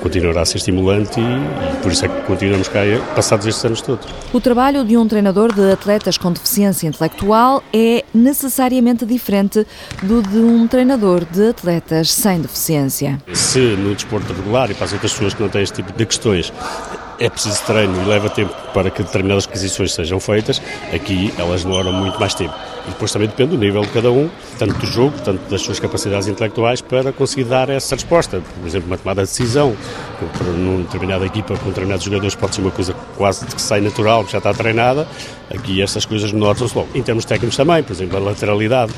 continuará 0.00 0.42
a 0.42 0.46
ser 0.46 0.58
estimulante 0.58 1.20
e, 1.20 1.22
e 1.22 1.82
por 1.82 1.90
isso 1.90 2.04
é 2.04 2.08
que 2.08 2.20
continuamos 2.26 2.68
cá 2.68 2.80
passados 3.14 3.46
estes 3.46 3.64
anos 3.64 3.80
todos. 3.82 4.06
O 4.32 4.40
trabalho 4.40 4.84
de 4.84 4.96
um 4.96 5.06
treinador 5.08 5.52
de 5.52 5.72
atletas 5.72 6.16
com 6.16 6.32
deficiência 6.32 6.86
intelectual 6.86 7.62
é 7.72 8.04
necessariamente 8.14 9.04
diferente 9.04 9.66
do 10.02 10.22
de 10.22 10.38
um 10.38 10.68
treinador 10.68 11.24
de 11.24 11.48
atletas 11.48 12.12
sem 12.12 12.40
deficiência. 12.40 13.20
Se 13.32 13.58
no 13.58 13.94
desporto 13.94 14.32
regular 14.32 14.70
e 14.70 14.74
para 14.74 14.84
as 14.84 14.92
outras 14.92 15.12
pessoas 15.12 15.34
que 15.34 15.42
não 15.42 15.48
têm 15.48 15.62
este 15.62 15.82
tipo 15.82 15.92
de 15.92 16.06
questões 16.06 16.52
é 17.20 17.28
preciso 17.28 17.62
treino 17.64 18.02
e 18.02 18.06
leva 18.06 18.30
tempo 18.30 18.54
para 18.72 18.90
que 18.90 19.02
determinadas 19.02 19.46
aquisições 19.46 19.92
sejam 19.92 20.18
feitas, 20.18 20.60
aqui 20.92 21.32
elas 21.38 21.62
demoram 21.62 21.92
muito 21.92 22.18
mais 22.18 22.34
tempo. 22.34 22.54
E 22.86 22.90
depois 22.90 23.12
também 23.12 23.28
depende 23.28 23.50
do 23.50 23.58
nível 23.58 23.82
de 23.82 23.88
cada 23.88 24.10
um, 24.10 24.28
tanto 24.58 24.74
do 24.74 24.86
jogo, 24.86 25.14
tanto 25.24 25.48
das 25.50 25.60
suas 25.60 25.78
capacidades 25.78 26.28
intelectuais, 26.28 26.80
para 26.80 27.12
conseguir 27.12 27.44
dar 27.44 27.68
essa 27.68 27.94
resposta. 27.94 28.42
Por 28.58 28.66
exemplo, 28.66 28.88
uma 28.88 28.98
tomada 28.98 29.22
de 29.22 29.28
decisão, 29.28 29.76
para 30.36 30.46
numa 30.48 30.82
determinada 30.82 31.24
equipa, 31.24 31.56
com 31.56 31.68
determinados 31.68 32.04
jogadores, 32.04 32.34
pode 32.34 32.54
ser 32.54 32.60
uma 32.62 32.70
coisa 32.70 32.94
quase 33.16 33.46
que 33.46 33.60
sai 33.60 33.80
natural, 33.80 34.24
que 34.24 34.32
já 34.32 34.38
está 34.38 34.52
treinada. 34.52 35.06
Aqui 35.52 35.82
estas 35.82 36.04
coisas 36.04 36.32
notam-se 36.32 36.76
logo. 36.76 36.88
Em 36.94 37.02
termos 37.02 37.24
técnicos 37.24 37.56
também, 37.56 37.82
por 37.82 37.92
exemplo, 37.92 38.16
a 38.16 38.20
lateralidade. 38.20 38.92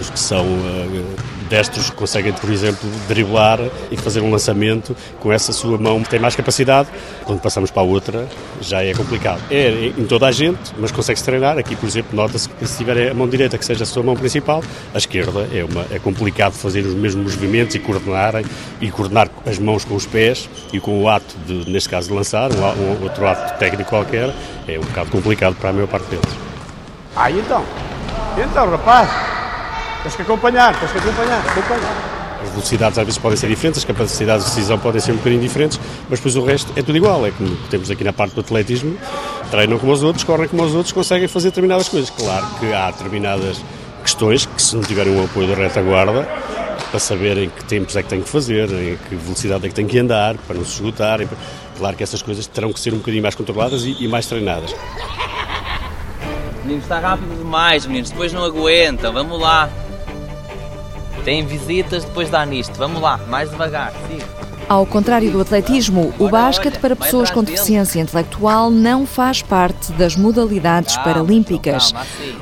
Os 0.00 0.08
que 0.08 0.18
são 0.18 0.46
uh, 0.46 1.04
destros 1.50 1.90
conseguem, 1.90 2.32
por 2.32 2.48
exemplo, 2.50 2.88
driblar 3.06 3.60
e 3.90 3.96
fazer 3.98 4.20
um 4.20 4.30
lançamento 4.30 4.96
com 5.18 5.30
essa 5.30 5.52
sua 5.52 5.76
mão 5.76 6.02
que 6.02 6.08
tem 6.08 6.18
mais 6.18 6.34
capacidade. 6.34 6.88
Quando 7.24 7.40
passamos 7.40 7.70
para 7.70 7.82
a 7.82 7.84
outra, 7.84 8.26
já 8.62 8.82
é 8.82 8.94
complicado. 8.94 9.42
É 9.50 9.92
em 9.98 10.06
toda 10.06 10.26
a 10.26 10.32
gente, 10.32 10.72
mas 10.78 10.90
consegue-se 10.90 11.24
treinar. 11.24 11.58
Aqui, 11.58 11.76
por 11.76 11.86
exemplo, 11.86 12.16
nota-se 12.16 12.48
que 12.48 12.66
se 12.66 12.78
tiver 12.78 13.14
mão 13.20 13.28
direita, 13.28 13.58
que 13.58 13.64
seja 13.64 13.84
a 13.84 13.86
sua 13.86 14.02
mão 14.02 14.16
principal, 14.16 14.62
a 14.94 14.98
esquerda 14.98 15.46
é, 15.52 15.64
uma, 15.64 15.86
é 15.90 15.98
complicado 15.98 16.52
fazer 16.52 16.80
os 16.80 16.94
mesmos 16.94 17.34
movimentos 17.34 17.74
e 17.74 17.78
coordenarem, 17.78 18.44
e 18.80 18.90
coordenar 18.90 19.28
as 19.46 19.58
mãos 19.58 19.84
com 19.84 19.94
os 19.94 20.06
pés 20.06 20.48
e 20.72 20.80
com 20.80 21.02
o 21.02 21.08
ato, 21.08 21.36
de, 21.46 21.70
neste 21.70 21.88
caso, 21.88 22.08
de 22.08 22.14
lançar, 22.14 22.50
um, 22.50 22.56
um 22.56 23.02
outro 23.02 23.26
ato 23.26 23.58
técnico 23.58 23.90
qualquer, 23.90 24.32
é 24.66 24.78
um 24.78 24.82
bocado 24.82 25.10
complicado 25.10 25.54
para 25.56 25.70
a 25.70 25.72
maior 25.72 25.88
parte 25.88 26.06
deles. 26.06 26.30
Aí 27.14 27.38
então, 27.38 27.64
então 28.38 28.70
rapaz, 28.70 29.08
tens 30.02 30.16
que 30.16 30.22
acompanhar, 30.22 30.78
tens 30.78 30.92
que 30.92 30.98
acompanhar, 30.98 31.40
acompanhar. 31.40 32.10
As 32.42 32.48
velocidades 32.50 32.98
às 32.98 33.04
vezes 33.04 33.18
podem 33.18 33.36
ser 33.36 33.48
diferentes, 33.48 33.80
as 33.80 33.84
capacidades 33.84 34.46
de 34.46 34.50
decisão 34.54 34.78
podem 34.78 35.00
ser 35.00 35.12
um 35.12 35.16
bocadinho 35.16 35.42
diferentes, 35.42 35.78
mas 36.08 36.18
depois 36.18 36.36
o 36.36 36.44
resto 36.44 36.72
é 36.74 36.82
tudo 36.82 36.96
igual. 36.96 37.26
É 37.26 37.30
como 37.30 37.54
temos 37.68 37.90
aqui 37.90 38.02
na 38.02 38.12
parte 38.12 38.34
do 38.34 38.40
atletismo, 38.40 38.96
treinam 39.50 39.78
como 39.78 39.92
os 39.92 40.02
outros, 40.02 40.24
correm 40.24 40.48
como 40.48 40.62
os 40.62 40.74
outros, 40.74 40.92
conseguem 40.92 41.28
fazer 41.28 41.48
determinadas 41.48 41.88
coisas. 41.88 42.10
Claro 42.10 42.46
que 42.58 42.72
há 42.72 42.90
determinadas 42.90 43.60
questões 44.02 44.46
que, 44.46 44.60
se 44.60 44.74
não 44.76 44.82
tiverem 44.82 45.14
o 45.14 45.24
apoio 45.24 45.48
da 45.48 45.54
retaguarda, 45.54 46.26
para 46.90 46.98
saberem 46.98 47.48
que 47.48 47.64
tempos 47.64 47.94
é 47.96 48.02
que 48.02 48.08
têm 48.08 48.22
que 48.22 48.28
fazer, 48.28 48.68
em 48.70 48.96
que 48.96 49.14
velocidade 49.14 49.66
é 49.66 49.68
que 49.68 49.74
têm 49.74 49.86
que 49.86 49.98
andar, 49.98 50.36
para 50.38 50.56
não 50.56 50.64
se 50.64 50.74
esgotarem. 50.74 51.28
Claro 51.78 51.96
que 51.96 52.02
essas 52.02 52.20
coisas 52.22 52.46
terão 52.46 52.72
que 52.72 52.80
ser 52.80 52.92
um 52.92 52.98
bocadinho 52.98 53.22
mais 53.22 53.34
controladas 53.34 53.84
e, 53.84 53.96
e 54.00 54.08
mais 54.08 54.26
treinadas. 54.26 54.74
Meninos, 56.62 56.84
está 56.84 56.98
rápido 56.98 57.36
demais, 57.38 57.86
meninos. 57.86 58.10
Depois 58.10 58.32
não 58.32 58.44
aguentam. 58.44 59.12
Vamos 59.12 59.40
lá. 59.40 59.70
Tem 61.24 61.44
visitas, 61.44 62.04
depois 62.04 62.28
dá 62.28 62.44
nisto. 62.44 62.74
Vamos 62.76 63.00
lá, 63.00 63.18
mais 63.28 63.50
devagar. 63.50 63.92
Siga. 64.08 64.26
Ao 64.70 64.86
contrário 64.86 65.32
do 65.32 65.40
atletismo, 65.40 66.14
o 66.16 66.28
basquete 66.28 66.78
para 66.78 66.94
pessoas 66.94 67.28
com 67.28 67.42
deficiência 67.42 67.98
intelectual 67.98 68.70
não 68.70 69.04
faz 69.04 69.42
parte 69.42 69.90
das 69.94 70.14
modalidades 70.14 70.96
paralímpicas. 70.98 71.92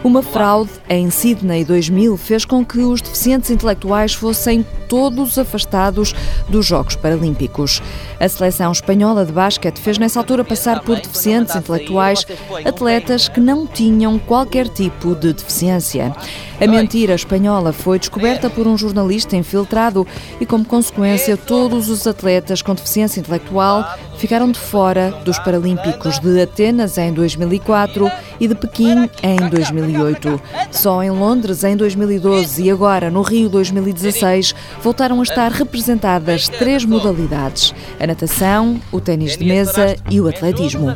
Uma 0.04 0.22
fraude 0.22 0.70
em 0.90 1.08
Sydney 1.08 1.64
2000 1.64 2.18
fez 2.18 2.44
com 2.44 2.62
que 2.62 2.80
os 2.80 3.00
deficientes 3.00 3.48
intelectuais 3.48 4.12
fossem 4.12 4.62
todos 4.86 5.38
afastados 5.38 6.14
dos 6.50 6.66
Jogos 6.66 6.96
Paralímpicos. 6.96 7.80
A 8.20 8.28
seleção 8.28 8.72
espanhola 8.72 9.24
de 9.24 9.32
basquete 9.32 9.78
fez 9.78 9.96
nessa 9.96 10.20
altura 10.20 10.44
passar 10.44 10.80
por 10.80 10.96
deficientes 10.96 11.56
intelectuais 11.56 12.26
atletas 12.62 13.26
que 13.28 13.40
não 13.40 13.66
tinham 13.66 14.18
qualquer 14.18 14.68
tipo 14.68 15.14
de 15.14 15.32
deficiência. 15.32 16.14
A 16.60 16.66
mentira 16.66 17.14
espanhola 17.14 17.72
foi 17.72 17.98
descoberta 17.98 18.50
por 18.50 18.66
um 18.66 18.76
jornalista 18.76 19.36
infiltrado 19.36 20.06
e, 20.40 20.44
como 20.44 20.64
consequência, 20.64 21.36
todos 21.36 21.88
os 21.88 22.06
atletas 22.06 22.17
com 22.64 22.74
deficiência 22.74 23.20
intelectual 23.20 23.84
ficaram 24.16 24.50
de 24.50 24.58
fora 24.58 25.10
dos 25.24 25.38
Paralímpicos 25.38 26.18
de 26.18 26.40
Atenas 26.42 26.98
em 26.98 27.12
2004 27.12 28.10
e 28.40 28.48
de 28.48 28.54
Pequim 28.54 29.08
em 29.22 29.36
2008. 29.48 30.40
Só 30.70 31.02
em 31.02 31.10
Londres 31.10 31.62
em 31.64 31.76
2012 31.76 32.64
e 32.64 32.70
agora 32.70 33.10
no 33.10 33.22
Rio 33.22 33.48
2016 33.48 34.54
voltaram 34.82 35.20
a 35.20 35.22
estar 35.22 35.52
representadas 35.52 36.48
três 36.48 36.84
modalidades: 36.84 37.74
a 38.00 38.06
natação, 38.06 38.80
o 38.90 39.00
ténis 39.00 39.36
de 39.36 39.44
mesa 39.44 39.96
e 40.10 40.20
o 40.20 40.28
atletismo. 40.28 40.88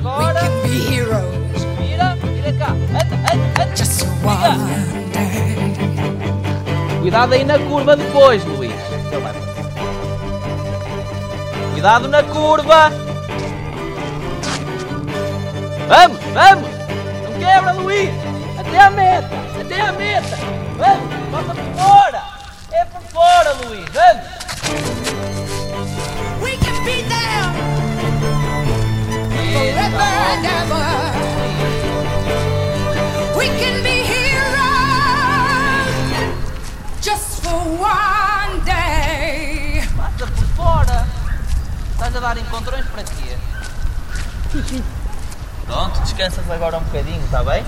Cuidado 7.01 7.33
aí 7.33 7.45
na 7.45 7.59
curva 7.59 7.97
depois, 7.97 8.45
Cuidado 11.83 12.07
na 12.07 12.23
curva. 12.23 12.93
Vamos, 15.89 16.21
vamos. 16.33 16.71
Não 17.25 17.33
quebra, 17.41 17.73
Luís. 17.73 18.11
Até 18.57 18.79
a 18.79 18.91
meta. 18.91 19.29
Até 19.61 19.81
a 19.81 19.93
meta. 19.93 20.39
Vamos, 20.79 21.11
passa 21.33 21.53
por 21.53 21.65
fora. 21.75 22.23
É 22.71 22.85
por 22.85 23.03
fora, 23.11 23.53
Luís. 23.65 23.85
Vamos. 23.93 24.23
We 26.41 26.57
can 26.59 26.85
be 26.85 27.03
there. 27.03 27.51
We 33.37 33.49
can 33.59 33.83
be 33.83 34.05
heroes 34.05 34.63
just 37.01 37.43
for 37.43 37.59
one 37.77 38.12
Estás 42.13 42.25
a 42.27 42.35
dar 42.35 42.39
encontrões 42.43 42.85
para 42.89 43.03
quê? 43.05 44.83
Pronto, 45.65 45.99
descansas 46.03 46.51
agora 46.51 46.77
um 46.77 46.83
bocadinho, 46.83 47.25
está 47.25 47.43
bem? 47.43 47.65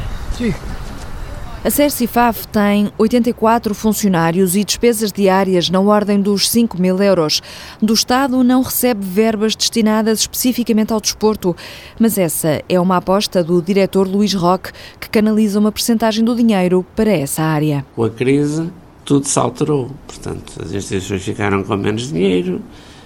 A 1.64 1.70
Cercifaf 1.70 2.46
tem 2.48 2.92
84 2.98 3.74
funcionários 3.74 4.54
e 4.54 4.62
despesas 4.62 5.10
diárias 5.10 5.70
na 5.70 5.80
ordem 5.80 6.20
dos 6.20 6.50
5 6.50 6.78
mil 6.78 7.02
euros. 7.02 7.40
Do 7.80 7.94
Estado 7.94 8.44
não 8.44 8.60
recebe 8.60 9.02
verbas 9.02 9.56
destinadas 9.56 10.20
especificamente 10.20 10.92
ao 10.92 11.00
desporto, 11.00 11.56
mas 11.98 12.18
essa 12.18 12.60
é 12.68 12.78
uma 12.78 12.98
aposta 12.98 13.42
do 13.42 13.62
diretor 13.62 14.06
Luís 14.06 14.34
Roque, 14.34 14.72
que 15.00 15.08
canaliza 15.08 15.58
uma 15.58 15.72
percentagem 15.72 16.22
do 16.22 16.36
dinheiro 16.36 16.84
para 16.94 17.10
essa 17.10 17.42
área. 17.42 17.82
Com 17.96 18.04
a 18.04 18.10
crise, 18.10 18.70
tudo 19.06 19.26
se 19.26 19.38
alterou. 19.38 19.90
Portanto, 20.06 20.60
as 20.62 20.70
instituições 20.70 21.22
ficaram 21.22 21.64
com 21.64 21.74
menos 21.78 22.08
dinheiro 22.08 22.60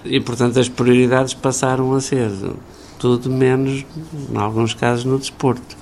e, 0.05 0.21
portanto, 0.21 0.59
as 0.59 0.69
prioridades 0.69 1.35
passaram 1.35 1.93
a 1.95 2.01
ser 2.01 2.31
tudo 2.99 3.31
menos, 3.31 3.85
em 4.31 4.37
alguns 4.37 4.75
casos, 4.75 5.05
no 5.05 5.19
desporto. 5.19 5.77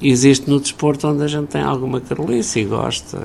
Existe 0.00 0.50
no 0.50 0.60
desporto 0.60 1.08
onde 1.08 1.22
a 1.22 1.28
gente 1.28 1.48
tem 1.48 1.62
alguma 1.62 2.00
carolice 2.00 2.60
e 2.60 2.64
gosta 2.64 3.24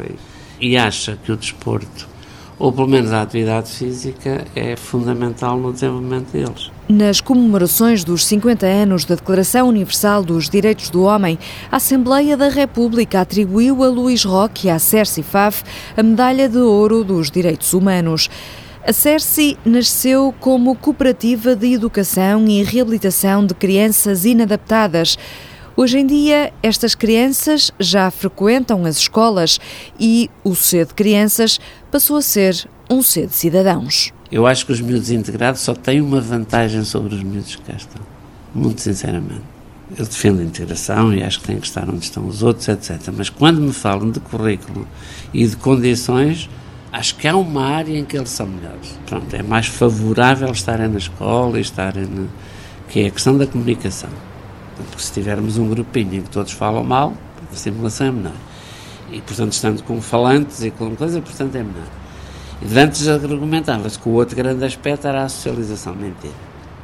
e, 0.59 0.69
e 0.69 0.77
acha 0.77 1.17
que 1.23 1.31
o 1.31 1.37
desporto 1.37 2.17
ou 2.59 2.71
pelo 2.71 2.87
menos 2.87 3.11
a 3.11 3.21
atividade 3.21 3.69
física 3.69 4.45
é 4.55 4.75
fundamental 4.75 5.57
no 5.57 5.71
desenvolvimento 5.71 6.31
deles. 6.31 6.71
Nas 6.89 7.21
comemorações 7.21 8.03
dos 8.03 8.25
50 8.25 8.65
anos 8.65 9.05
da 9.05 9.15
Declaração 9.15 9.67
Universal 9.67 10.23
dos 10.23 10.49
Direitos 10.49 10.89
do 10.89 11.03
Homem, 11.03 11.37
a 11.71 11.75
Assembleia 11.75 12.35
da 12.35 12.49
República 12.49 13.21
atribuiu 13.21 13.83
a 13.83 13.89
Luís 13.89 14.23
Roque 14.23 14.67
e 14.67 14.69
à 14.69 14.79
Cerci 14.79 15.21
Faf 15.21 15.63
a 15.95 16.01
Medalha 16.01 16.49
de 16.49 16.57
Ouro 16.57 17.03
dos 17.03 17.29
Direitos 17.29 17.73
Humanos. 17.73 18.29
A 18.87 18.93
Cerci 18.93 19.57
nasceu 19.65 20.33
como 20.39 20.73
cooperativa 20.73 21.57
de 21.57 21.73
educação 21.73 22.47
e 22.47 22.63
reabilitação 22.63 23.45
de 23.45 23.53
crianças 23.53 24.23
inadaptadas. 24.23 25.17
Hoje 25.75 25.99
em 25.99 26.07
dia, 26.07 26.53
estas 26.63 26.95
crianças 26.95 27.69
já 27.77 28.09
frequentam 28.09 28.85
as 28.85 28.95
escolas 28.95 29.59
e 29.99 30.29
o 30.41 30.55
C 30.55 30.85
de 30.85 30.93
Crianças 30.93 31.59
passou 31.91 32.15
a 32.15 32.21
ser 32.21 32.65
um 32.89 33.01
C 33.01 33.27
de 33.27 33.35
Cidadãos. 33.35 34.13
Eu 34.31 34.47
acho 34.47 34.65
que 34.65 34.71
os 34.71 34.79
miúdos 34.79 35.11
integrados 35.11 35.59
só 35.59 35.73
têm 35.73 35.99
uma 35.99 36.21
vantagem 36.21 36.85
sobre 36.85 37.13
os 37.13 37.21
miúdos 37.21 37.57
que 37.57 37.69
estão. 37.69 38.01
Muito 38.55 38.79
sinceramente. 38.79 39.43
Eu 39.97 40.05
defendo 40.05 40.39
a 40.39 40.43
integração 40.45 41.13
e 41.13 41.21
acho 41.21 41.41
que 41.41 41.47
têm 41.47 41.59
que 41.59 41.67
estar 41.67 41.89
onde 41.89 42.05
estão 42.05 42.25
os 42.25 42.41
outros, 42.41 42.69
etc. 42.69 43.13
Mas 43.13 43.29
quando 43.29 43.59
me 43.59 43.73
falam 43.73 44.09
de 44.09 44.21
currículo 44.21 44.87
e 45.33 45.45
de 45.45 45.57
condições, 45.57 46.49
acho 46.97 47.15
que 47.15 47.27
há 47.27 47.35
uma 47.35 47.63
área 47.63 47.97
em 47.97 48.03
que 48.03 48.17
eles 48.17 48.29
são 48.29 48.47
melhores. 48.47 48.97
Pronto, 49.05 49.33
é 49.35 49.43
mais 49.43 49.67
favorável 49.67 50.51
estarem 50.51 50.87
na 50.87 50.97
escola 50.97 51.57
e 51.57 51.61
estarem. 51.61 52.05
Na, 52.05 52.27
que 52.89 53.01
é 53.01 53.07
a 53.07 53.11
questão 53.11 53.37
da 53.37 53.45
comunicação. 53.45 54.09
Porque 54.75 55.01
se 55.01 55.11
tivermos 55.11 55.57
um 55.57 55.69
grupinho 55.69 56.15
em 56.15 56.21
que 56.21 56.29
todos 56.29 56.51
falam 56.51 56.83
mal, 56.83 57.13
a 57.51 57.55
simulação 57.55 58.07
é 58.07 58.11
menor. 58.11 58.33
E, 59.11 59.21
portanto, 59.21 59.53
estando 59.53 59.83
com 59.83 60.01
falantes 60.01 60.63
e 60.63 60.71
com 60.71 60.95
coisa, 60.95 61.21
portanto, 61.21 61.55
é 61.55 61.63
menor. 61.63 61.87
E 62.61 62.79
antes 62.79 63.07
argumentava-se 63.07 63.99
que 63.99 64.09
o 64.09 64.13
outro 64.13 64.35
grande 64.35 64.63
aspecto 64.65 65.07
era 65.07 65.23
a 65.23 65.29
socialização. 65.29 65.93
Mentira. 65.95 66.33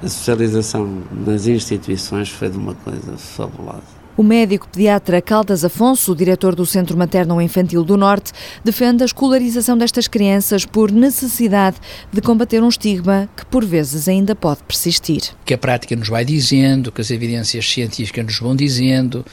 A 0.02 0.08
socialização 0.08 1.04
nas 1.12 1.48
instituições 1.48 2.30
foi 2.30 2.50
de 2.50 2.58
uma 2.58 2.74
coisa 2.76 3.18
fabulosa. 3.18 4.03
O 4.16 4.22
médico 4.22 4.68
pediatra 4.72 5.20
Caldas 5.20 5.66
Afonso, 5.66 6.16
diretor 6.16 6.54
do 6.54 6.68
Centro 6.68 6.96
Materno 6.96 7.42
Infantil 7.42 7.84
do 7.84 7.98
Norte, 7.98 8.32
defende 8.64 9.02
a 9.02 9.08
escolarização 9.08 9.76
destas 9.76 10.08
crianças 10.08 10.66
por 10.66 10.92
necessidade 10.92 11.78
de 12.12 12.22
combater 12.22 12.62
um 12.62 12.70
estigma 12.70 13.28
que 13.36 13.44
por 13.44 13.66
vezes 13.66 14.08
ainda 14.08 14.36
pode 14.36 14.62
persistir. 14.68 15.24
Que 15.44 15.56
a 15.56 15.58
prática 15.58 15.96
nos 15.96 16.10
vai 16.10 16.24
dizendo, 16.24 16.92
que 16.92 17.02
as 17.02 17.10
evidências 17.10 17.68
científicas 17.68 18.24
nos 18.24 18.38
vão 18.38 18.56
dizendo, 18.56 19.26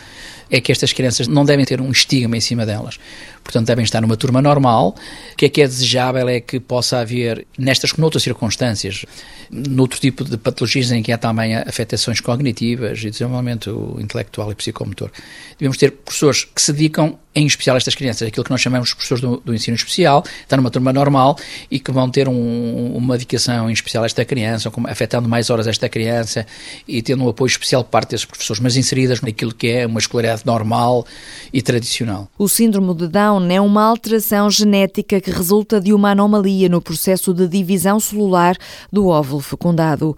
é 0.51 0.61
que 0.61 0.73
estas 0.73 0.93
crianças 0.93 1.29
não 1.29 1.45
devem 1.45 1.65
ter 1.65 1.81
um 1.81 1.91
estigma 1.91 2.37
em 2.37 2.41
cima 2.41 2.67
delas. 2.67 2.99
Portanto, 3.43 3.67
devem 3.67 3.85
estar 3.85 4.01
numa 4.01 4.17
turma 4.17 4.43
normal. 4.43 4.95
O 5.33 5.37
que 5.37 5.47
é 5.47 5.49
que 5.49 5.63
é 5.63 5.67
desejável 5.67 6.29
é 6.29 6.41
que 6.41 6.59
possa 6.59 6.99
haver, 6.99 7.47
nestas 7.59 7.93
como 7.93 8.03
noutras 8.03 8.23
circunstâncias, 8.23 9.05
noutro 9.51 9.99
tipo 9.99 10.25
de 10.25 10.37
patologias 10.37 10.93
em 10.93 11.03
que 11.03 11.13
há 11.13 11.19
também 11.19 11.57
afetações 11.57 12.21
cognitivas 12.21 13.03
e 13.03 13.11
desenvolvimento 13.11 13.97
intelectual 13.99 14.51
e 14.53 14.55
psicomotor. 14.55 15.11
Devemos 15.59 15.77
ter 15.77 15.93
professores 15.93 16.45
que 16.45 16.61
se 16.61 16.73
dedicam 16.73 17.19
em 17.35 17.47
especial 17.47 17.77
estas 17.77 17.95
crianças, 17.95 18.27
aquilo 18.27 18.45
que 18.45 18.51
nós 18.51 18.61
chamamos 18.61 18.89
de 18.89 18.95
professores 18.97 19.21
do, 19.21 19.41
do 19.45 19.55
ensino 19.55 19.77
especial, 19.77 20.25
estão 20.41 20.57
numa 20.57 20.71
turma 20.71 20.93
normal 20.93 21.37
e 21.71 21.79
que 21.79 21.93
vão 21.93 22.11
ter 22.11 22.29
um, 22.29 22.93
uma 22.97 23.15
dedicação 23.15 23.71
em 23.71 23.73
especial 23.73 24.03
a 24.03 24.07
esta 24.07 24.25
criança, 24.25 24.71
afetando 24.89 25.29
mais 25.29 25.49
horas 25.49 25.67
esta 25.69 25.89
criança 25.89 26.45
e 26.89 27.01
tendo 27.03 27.25
um 27.25 27.29
apoio 27.29 27.47
especial 27.47 27.85
por 27.85 27.91
parte 27.91 28.11
desses 28.11 28.27
professores, 28.27 28.61
mas 28.61 28.77
inseridas 28.77 29.21
naquilo 29.21 29.55
que 29.55 29.69
é 29.69 29.87
uma 29.87 30.01
escolaridade 30.01 30.43
normal 30.45 31.07
e 31.53 31.63
tradicional. 31.63 32.29
O 32.37 32.49
síndrome 32.49 32.95
de 32.95 33.07
Down 33.07 33.49
é 33.49 33.61
uma 33.61 33.85
alteração 33.85 34.51
genética 34.51 35.21
que 35.21 35.31
resulta 35.31 35.81
de 35.81 35.93
uma 35.93 36.11
anomalia 36.11 36.69
no 36.69 36.81
processo 36.81 37.33
de 37.33 37.47
divisão 37.47 38.01
celular 38.01 38.57
do 38.93 39.07
óvulo 39.07 39.41
fecundado. 39.41 40.17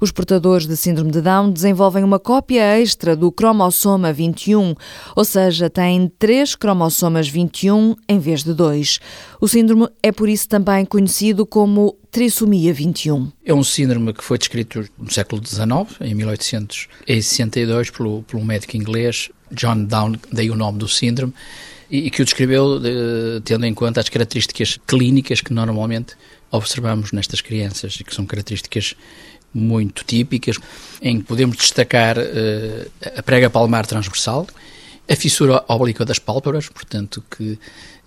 Os 0.00 0.10
portadores 0.10 0.66
de 0.66 0.76
síndrome 0.76 1.10
de 1.10 1.20
Down 1.20 1.50
desenvolvem 1.50 2.02
uma 2.02 2.18
cópia 2.18 2.80
extra 2.80 3.14
do 3.14 3.30
cromossoma 3.30 4.12
21, 4.12 4.74
ou 5.14 5.24
seja, 5.24 5.68
têm 5.68 6.10
três 6.18 6.53
cromossomas 6.56 7.28
21 7.28 7.96
em 8.08 8.18
vez 8.18 8.42
de 8.44 8.54
dois. 8.54 9.00
O 9.40 9.48
síndrome 9.48 9.88
é 10.02 10.12
por 10.12 10.28
isso 10.28 10.48
também 10.48 10.84
conhecido 10.84 11.44
como 11.46 11.96
trissomia 12.10 12.72
21. 12.72 13.32
É 13.44 13.52
um 13.52 13.64
síndrome 13.64 14.12
que 14.12 14.22
foi 14.22 14.38
descrito 14.38 14.88
no 14.98 15.10
século 15.10 15.42
XIX, 15.44 16.00
em 16.00 16.14
1862, 16.14 17.90
pelo, 17.90 18.22
pelo 18.22 18.44
médico 18.44 18.76
inglês 18.76 19.30
John 19.50 19.84
Down, 19.84 20.16
daí 20.32 20.50
o 20.50 20.56
nome 20.56 20.78
do 20.78 20.88
síndrome, 20.88 21.32
e, 21.90 22.06
e 22.06 22.10
que 22.10 22.22
o 22.22 22.24
descreveu 22.24 22.78
de, 22.78 23.40
tendo 23.44 23.66
em 23.66 23.74
conta 23.74 24.00
as 24.00 24.08
características 24.08 24.78
clínicas 24.86 25.40
que 25.40 25.52
normalmente 25.52 26.14
observamos 26.50 27.12
nestas 27.12 27.40
crianças 27.40 27.96
e 28.00 28.04
que 28.04 28.14
são 28.14 28.26
características 28.26 28.94
muito 29.52 30.04
típicas, 30.04 30.58
em 31.00 31.18
que 31.18 31.24
podemos 31.24 31.56
destacar 31.56 32.18
uh, 32.18 32.90
a 33.16 33.22
prega 33.22 33.48
palmar 33.48 33.86
transversal, 33.86 34.46
a 35.08 35.16
fissura 35.16 35.64
oblíqua 35.68 36.04
das 36.04 36.18
pálpebras, 36.18 36.68
portanto, 36.68 37.22
que 37.30 37.58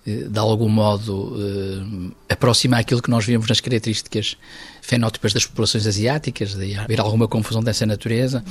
eh, 0.06 0.24
de 0.28 0.38
algum 0.38 0.68
modo 0.68 1.36
eh, 1.38 2.32
aproxima 2.32 2.78
aquilo 2.78 3.02
que 3.02 3.10
nós 3.10 3.24
vemos 3.24 3.48
nas 3.48 3.60
características 3.60 4.36
fenótipas 4.80 5.32
das 5.32 5.44
populações 5.44 5.86
asiáticas, 5.86 6.54
daí 6.54 6.74
haver 6.74 6.98
alguma 6.98 7.28
confusão 7.28 7.62
dessa 7.62 7.84
natureza. 7.84 8.42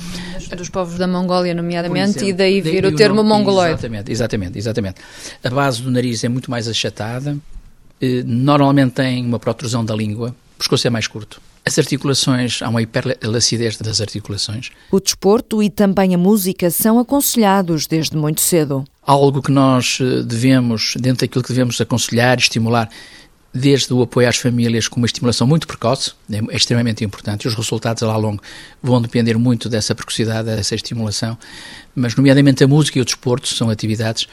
Dos 0.56 0.68
povos 0.68 0.96
da 0.96 1.06
Mongólia, 1.06 1.52
nomeadamente, 1.54 2.18
exemplo, 2.18 2.28
e 2.28 2.32
daí 2.32 2.60
vir 2.60 2.86
o 2.86 2.94
termo 2.94 3.24
mongoloide. 3.24 3.74
Exatamente, 3.74 4.12
exatamente, 4.12 4.58
exatamente. 4.58 5.00
A 5.42 5.50
base 5.50 5.82
do 5.82 5.90
nariz 5.90 6.22
é 6.22 6.28
muito 6.28 6.50
mais 6.50 6.68
achatada, 6.68 7.36
eh, 8.00 8.22
normalmente 8.24 8.92
tem 8.92 9.26
uma 9.26 9.38
protrusão 9.38 9.84
da 9.84 9.94
língua, 9.94 10.34
o 10.58 10.64
pescoço 10.68 10.88
é 10.88 10.90
mais 10.90 11.06
curto. 11.06 11.40
As 11.64 11.78
articulações, 11.78 12.60
há 12.62 12.68
uma 12.68 12.82
hiperlacidez 12.82 13.76
das 13.76 14.00
articulações. 14.00 14.70
O 14.90 14.98
desporto 14.98 15.62
e 15.62 15.70
também 15.70 16.16
a 16.16 16.18
música 16.18 16.68
são 16.68 16.98
aconselhados 16.98 17.86
desde 17.86 18.16
muito 18.16 18.40
cedo. 18.40 18.84
Algo 19.06 19.40
que 19.40 19.52
nós 19.52 19.98
eh, 20.00 20.22
devemos, 20.24 20.94
dentro 20.98 21.24
daquilo 21.24 21.44
que 21.44 21.50
devemos 21.50 21.80
aconselhar 21.80 22.38
e 22.38 22.40
estimular, 22.40 22.90
desde 23.54 23.94
o 23.94 24.02
apoio 24.02 24.28
às 24.28 24.36
famílias 24.36 24.88
com 24.88 24.96
uma 24.96 25.06
estimulação 25.06 25.46
muito 25.46 25.68
precoce, 25.68 26.12
é 26.28 26.56
extremamente 26.56 27.04
importante, 27.04 27.44
e 27.44 27.48
os 27.48 27.54
resultados 27.54 28.02
lá 28.02 28.16
longo 28.16 28.42
vão 28.82 29.00
depender 29.00 29.38
muito 29.38 29.68
dessa 29.68 29.94
precocidade, 29.94 30.48
dessa 30.48 30.74
estimulação, 30.74 31.38
mas 31.94 32.16
nomeadamente 32.16 32.64
a 32.64 32.68
música 32.68 32.98
e 32.98 33.02
o 33.02 33.04
desporto 33.04 33.46
são 33.46 33.70
atividades 33.70 34.26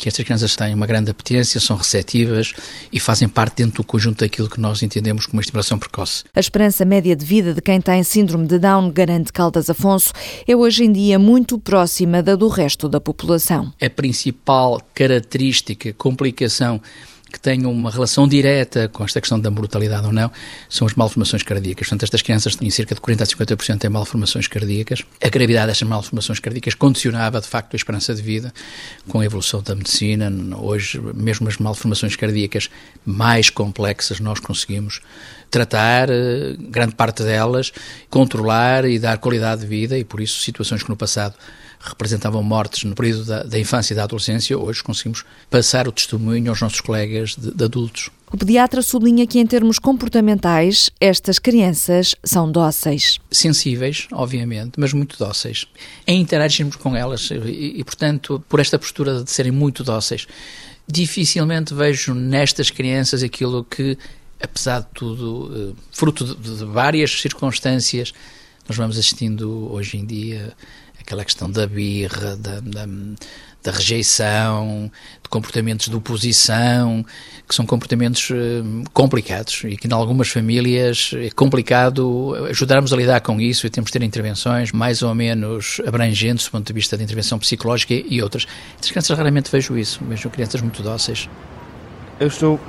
que 0.00 0.08
estas 0.08 0.24
crianças 0.24 0.56
têm 0.56 0.74
uma 0.74 0.86
grande 0.86 1.10
apetência, 1.10 1.60
são 1.60 1.76
receptivas 1.76 2.52
e 2.92 2.98
fazem 2.98 3.28
parte 3.28 3.56
dentro 3.56 3.82
do 3.82 3.84
conjunto 3.84 4.20
daquilo 4.20 4.48
que 4.48 4.58
nós 4.58 4.82
entendemos 4.82 5.26
como 5.26 5.40
estimulação 5.40 5.78
precoce. 5.78 6.24
A 6.34 6.40
esperança 6.40 6.84
média 6.84 7.14
de 7.14 7.24
vida 7.24 7.52
de 7.52 7.60
quem 7.60 7.80
tem 7.80 8.02
síndrome 8.02 8.46
de 8.46 8.58
Down, 8.58 8.90
garante 8.90 9.32
Caldas 9.32 9.68
Afonso, 9.68 10.12
é 10.46 10.56
hoje 10.56 10.84
em 10.84 10.92
dia 10.92 11.18
muito 11.18 11.58
próxima 11.58 12.22
da 12.22 12.34
do 12.34 12.48
resto 12.48 12.88
da 12.88 13.00
população. 13.00 13.72
A 13.80 13.90
principal 13.90 14.80
característica, 14.94 15.92
complicação 15.92 16.80
que 17.30 17.40
tenham 17.40 17.72
uma 17.72 17.90
relação 17.90 18.26
direta 18.26 18.88
com 18.88 19.04
esta 19.04 19.20
questão 19.20 19.38
da 19.38 19.50
mortalidade 19.50 20.06
ou 20.06 20.12
não, 20.12 20.30
são 20.68 20.86
as 20.86 20.94
malformações 20.94 21.42
cardíacas. 21.42 21.88
Portanto, 21.88 22.02
estas 22.02 22.22
crianças 22.22 22.56
têm 22.56 22.68
cerca 22.70 22.94
de 22.94 23.00
40 23.00 23.22
a 23.22 23.26
50% 23.26 23.78
têm 23.78 23.90
malformações 23.90 24.46
cardíacas. 24.46 25.02
A 25.22 25.28
gravidade 25.28 25.68
destas 25.68 25.88
malformações 25.88 26.38
cardíacas 26.40 26.74
condicionava, 26.74 27.40
de 27.40 27.46
facto, 27.46 27.74
a 27.74 27.76
esperança 27.76 28.14
de 28.14 28.22
vida 28.22 28.52
com 29.08 29.20
a 29.20 29.24
evolução 29.24 29.62
da 29.62 29.74
medicina. 29.74 30.30
Hoje, 30.58 31.00
mesmo 31.14 31.48
as 31.48 31.58
malformações 31.58 32.16
cardíacas 32.16 32.68
mais 33.04 33.48
complexas, 33.50 34.20
nós 34.20 34.40
conseguimos 34.40 35.00
tratar 35.50 36.08
eh, 36.10 36.56
grande 36.58 36.94
parte 36.94 37.22
delas, 37.22 37.72
controlar 38.08 38.84
e 38.84 38.98
dar 38.98 39.18
qualidade 39.18 39.62
de 39.62 39.66
vida 39.66 39.98
e, 39.98 40.04
por 40.04 40.20
isso, 40.20 40.40
situações 40.40 40.82
que 40.82 40.88
no 40.88 40.96
passado 40.96 41.34
representavam 41.80 42.42
mortes 42.42 42.84
no 42.84 42.94
período 42.94 43.24
da, 43.24 43.42
da 43.42 43.58
infância 43.58 43.94
e 43.94 43.96
da 43.96 44.04
adolescência, 44.04 44.56
hoje 44.58 44.82
conseguimos 44.82 45.24
passar 45.48 45.88
o 45.88 45.92
testemunho 45.92 46.50
aos 46.50 46.60
nossos 46.60 46.80
colegas 46.80 47.34
de, 47.36 47.52
de 47.52 47.64
adultos. 47.64 48.10
O 48.32 48.36
pediatra 48.36 48.80
sublinha 48.80 49.26
que, 49.26 49.40
em 49.40 49.46
termos 49.46 49.78
comportamentais, 49.78 50.88
estas 51.00 51.38
crianças 51.38 52.14
são 52.22 52.52
dóceis. 52.52 53.18
Sensíveis, 53.30 54.06
obviamente, 54.12 54.78
mas 54.78 54.92
muito 54.92 55.18
dóceis. 55.18 55.66
Em 56.06 56.20
interagirmos 56.20 56.76
com 56.76 56.94
elas 56.94 57.28
e, 57.30 57.78
e, 57.78 57.82
portanto, 57.82 58.44
por 58.48 58.60
esta 58.60 58.78
postura 58.78 59.24
de 59.24 59.30
serem 59.30 59.50
muito 59.50 59.82
dóceis, 59.82 60.28
dificilmente 60.86 61.74
vejo 61.74 62.14
nestas 62.14 62.70
crianças 62.70 63.22
aquilo 63.22 63.64
que, 63.64 63.98
apesar 64.40 64.80
de 64.80 64.88
tudo, 64.94 65.52
eh, 65.54 65.80
fruto 65.92 66.34
de, 66.34 66.64
várias 66.64 67.20
circunstâncias, 67.20 68.12
nós 68.68 68.76
vamos 68.76 68.96
assistindo 68.98 69.72
hoje 69.72 69.96
em 69.96 70.04
dia 70.04 70.52
aquela 71.00 71.24
questão 71.24 71.50
da 71.50 71.66
birra, 71.66 72.36
da, 72.36 72.60
da, 72.60 72.86
da, 73.62 73.72
rejeição, 73.72 74.90
de 75.22 75.28
comportamentos 75.28 75.88
de 75.88 75.96
oposição, 75.96 77.04
que 77.48 77.54
são 77.54 77.66
comportamentos 77.66 78.30
uh, 78.30 78.84
complicados 78.92 79.62
e 79.64 79.76
que 79.76 79.88
em 79.88 79.92
algumas 79.92 80.28
famílias 80.28 81.10
é 81.14 81.30
complicado 81.30 82.34
ajudarmos 82.48 82.92
a 82.92 82.96
lidar 82.96 83.20
com 83.22 83.40
isso 83.40 83.66
e 83.66 83.70
temos 83.70 83.88
de 83.88 83.98
ter 83.98 84.04
intervenções 84.04 84.70
mais 84.72 85.02
ou 85.02 85.14
menos 85.14 85.80
abrangentes 85.86 86.44
do 86.44 86.52
ponto 86.52 86.66
de 86.66 86.72
vista 86.72 86.96
de 86.96 87.02
intervenção 87.02 87.38
psicológica 87.38 87.94
e 87.94 88.22
outras. 88.22 88.46
Estas 88.74 88.90
crianças 88.90 89.18
raramente 89.18 89.50
vejo 89.50 89.76
isso, 89.76 90.00
vejo 90.04 90.30
crianças 90.30 90.60
muito 90.60 90.82
dóceis. 90.82 91.28
Eu 92.20 92.28
estou 92.28 92.60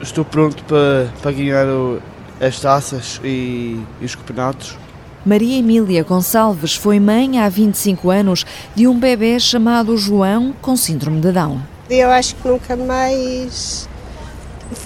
estou 0.00 0.24
pronto 0.24 0.62
para, 0.64 1.08
para 1.22 1.32
ganhar 1.32 1.66
o, 1.66 2.00
as 2.40 2.60
taças 2.60 3.20
e, 3.24 3.80
e 4.00 4.04
os 4.04 4.14
campeonatos. 4.14 4.76
Maria 5.24 5.58
Emília 5.58 6.04
Gonçalves 6.04 6.76
foi 6.76 7.00
mãe 7.00 7.40
há 7.40 7.48
25 7.48 8.10
anos 8.10 8.44
de 8.74 8.86
um 8.86 8.98
bebê 8.98 9.40
chamado 9.40 9.96
João 9.96 10.54
com 10.62 10.76
síndrome 10.76 11.20
de 11.20 11.32
Down. 11.32 11.60
Eu 11.90 12.10
acho 12.10 12.36
que 12.36 12.46
nunca 12.46 12.76
mais 12.76 13.88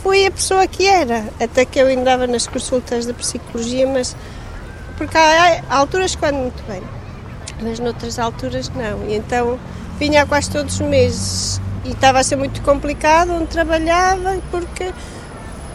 fui 0.02 0.26
a 0.26 0.30
pessoa 0.30 0.66
que 0.66 0.86
era, 0.86 1.24
até 1.40 1.64
que 1.64 1.78
eu 1.78 1.86
andava 1.86 2.26
nas 2.26 2.46
consultas 2.46 3.06
de 3.06 3.12
psicologia, 3.12 3.86
mas 3.86 4.16
porque 4.96 5.16
há, 5.16 5.62
alturas 5.68 6.14
que 6.14 6.24
ando 6.24 6.38
muito 6.38 6.62
bem, 6.66 6.82
mas 7.62 7.78
noutras 7.78 8.18
alturas 8.18 8.70
não. 8.70 9.08
E 9.08 9.16
então 9.16 9.58
vinha 9.98 10.24
quase 10.26 10.50
todos 10.50 10.74
os 10.74 10.86
meses 10.86 11.60
e 11.84 11.90
estava 11.90 12.18
a 12.18 12.22
ser 12.22 12.36
muito 12.36 12.60
complicado 12.62 13.32
onde 13.32 13.46
trabalhava 13.46 14.38
porque 14.50 14.92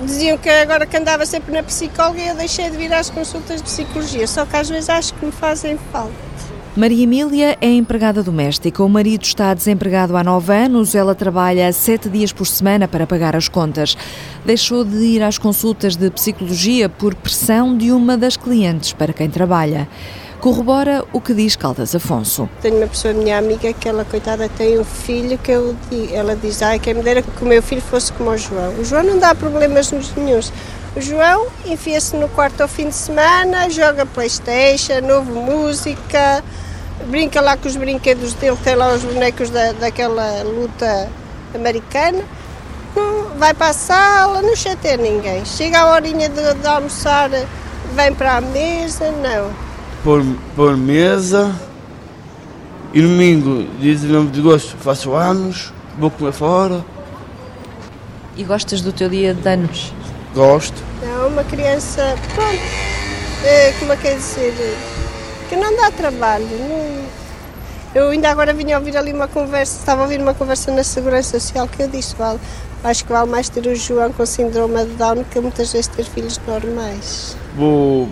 diziam 0.02 0.38
que 0.38 0.50
agora 0.50 0.86
que 0.86 0.98
andava 0.98 1.26
sempre 1.26 1.54
na 1.54 1.64
psicóloga 1.64 2.22
eu 2.22 2.36
deixei 2.36 2.70
de 2.70 2.78
vir 2.78 2.94
às 2.94 3.10
consultas 3.10 3.58
de 3.58 3.64
psicologia, 3.64 4.28
só 4.28 4.46
que 4.46 4.56
às 4.56 4.70
vezes 4.70 4.90
acho 4.90 5.14
que 5.14 5.26
me 5.26 5.32
fazem 5.32 5.78
falta. 5.92 6.14
Maria 6.76 7.06
Emília 7.06 7.58
é 7.62 7.72
empregada 7.72 8.22
doméstica. 8.22 8.84
O 8.84 8.90
marido 8.90 9.24
está 9.24 9.54
desempregado 9.54 10.18
há 10.18 10.22
nove 10.22 10.54
anos. 10.54 10.94
Ela 10.94 11.16
trabalha 11.16 11.72
sete 11.72 12.10
dias 12.10 12.34
por 12.34 12.46
semana 12.46 12.86
para 12.86 13.08
pagar 13.08 13.34
as 13.34 13.48
contas. 13.48 13.98
Deixou 14.44 14.84
de 14.84 14.98
ir 14.98 15.24
às 15.24 15.38
consultas 15.38 15.96
de 15.96 16.12
psicologia 16.12 16.90
por 16.90 17.16
pressão 17.16 17.78
de 17.78 17.94
uma 17.94 18.18
das 18.18 18.36
clientes 18.36 18.92
para 18.92 19.14
quem 19.14 19.30
trabalha. 19.30 19.88
Corrobora 20.46 21.04
o 21.12 21.20
que 21.20 21.34
diz 21.34 21.56
Caldas 21.56 21.96
Afonso. 21.96 22.48
Tenho 22.62 22.78
uma 22.78 22.86
pessoa, 22.86 23.16
minha 23.16 23.36
amiga, 23.36 23.74
que 23.74 23.90
ela, 23.90 24.06
coitada, 24.06 24.48
tem 24.48 24.78
um 24.78 24.84
filho 24.84 25.40
que 25.40 25.50
eu, 25.50 25.76
ela 26.14 26.36
diz, 26.36 26.62
ai, 26.62 26.78
quem 26.78 26.94
me 26.94 27.02
dera 27.02 27.24
que 27.24 27.44
o 27.44 27.48
meu 27.48 27.64
filho 27.64 27.82
fosse 27.82 28.14
como 28.14 28.30
o 28.30 28.38
João. 28.38 28.76
O 28.76 28.86
João 28.86 29.02
não 29.02 29.18
dá 29.18 29.34
problemas 29.34 29.92
nenhums. 30.16 30.54
O 30.96 31.02
João 31.02 31.48
enfia-se 31.66 32.16
no 32.16 32.30
quarto 32.30 32.62
ao 32.62 32.68
fim 32.68 32.90
de 32.90 32.94
semana, 32.94 33.72
joga 33.72 34.06
Playstation, 34.06 35.12
ouve 35.16 35.32
música, 35.32 36.44
brinca 37.08 37.42
lá 37.42 37.58
com 37.58 37.68
os 37.68 37.76
brinquedos 37.76 38.36
dele, 38.36 38.56
tem 38.64 38.76
lá 38.76 38.94
os 38.94 39.04
bonecos 39.04 39.50
da, 39.50 39.72
daquela 39.72 40.44
luta 40.44 41.10
americana, 41.56 42.24
vai 43.40 43.56
para 43.56 43.70
a 43.70 43.74
sala, 43.74 44.44
não 44.44 44.56
chateia 44.56 44.96
ninguém. 44.96 45.44
Chega 45.44 45.80
a 45.80 45.92
horinha 45.92 46.30
de, 46.30 46.54
de 46.54 46.68
almoçar, 46.68 47.32
vem 47.96 48.14
para 48.14 48.38
a 48.38 48.42
mesa, 48.42 49.10
não. 49.10 49.65
Por, 50.06 50.24
por 50.56 50.78
mesa, 50.78 51.52
e 52.94 53.02
domingo, 53.02 53.68
dia 53.78 53.92
19 53.92 54.30
de 54.30 54.40
agosto, 54.40 54.78
faço 54.78 55.14
anos, 55.14 55.74
vou 55.98 56.10
comer 56.10 56.32
fora. 56.32 56.86
E 58.38 58.44
gostas 58.46 58.80
do 58.80 58.94
teu 58.94 59.10
dia 59.10 59.34
de 59.34 59.50
anos? 59.50 59.92
Gosto. 60.34 60.82
É 61.04 61.26
uma 61.26 61.44
criança, 61.44 62.16
pronto, 62.34 62.62
é, 63.44 63.74
como 63.80 63.92
é 63.92 63.98
que 63.98 64.08
é 64.08 64.14
dizer, 64.14 64.78
que 65.50 65.58
não 65.58 65.76
dá 65.76 65.92
trabalho. 65.92 66.46
Não... 66.46 67.06
Eu 67.94 68.10
ainda 68.12 68.30
agora 68.30 68.54
vinha 68.54 68.78
ouvir 68.78 68.96
ali 68.96 69.12
uma 69.12 69.28
conversa, 69.28 69.80
estava 69.80 70.02
a 70.02 70.04
ouvir 70.04 70.22
uma 70.22 70.34
conversa 70.34 70.72
na 70.72 70.84
Segurança 70.84 71.38
Social 71.40 71.68
que 71.68 71.82
eu 71.82 71.90
disse, 71.90 72.16
vale, 72.16 72.40
acho 72.84 73.04
que 73.04 73.12
vale 73.12 73.30
mais 73.30 73.50
ter 73.50 73.68
o 73.68 73.76
João 73.76 74.14
com 74.14 74.26
síndrome 74.26 74.86
de 74.86 74.92
Down 74.92 75.26
que 75.26 75.40
muitas 75.40 75.74
vezes 75.74 75.88
ter 75.88 76.06
filhos 76.06 76.40
normais. 76.48 77.36
Vou, 77.58 78.08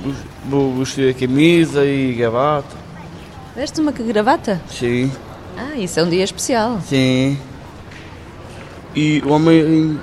vou 0.45 0.73
vestir 0.75 1.09
a 1.09 1.13
camisa 1.13 1.85
e 1.85 2.13
gravata. 2.13 2.75
Veste 3.55 3.79
uma 3.79 3.91
gravata? 3.91 4.61
Sim. 4.69 5.11
Ah, 5.57 5.77
isso 5.77 5.99
é 5.99 6.03
um 6.03 6.09
dia 6.09 6.23
especial. 6.23 6.81
Sim. 6.87 7.37
E 8.95 9.21
o 9.25 9.29
homem 9.29 9.99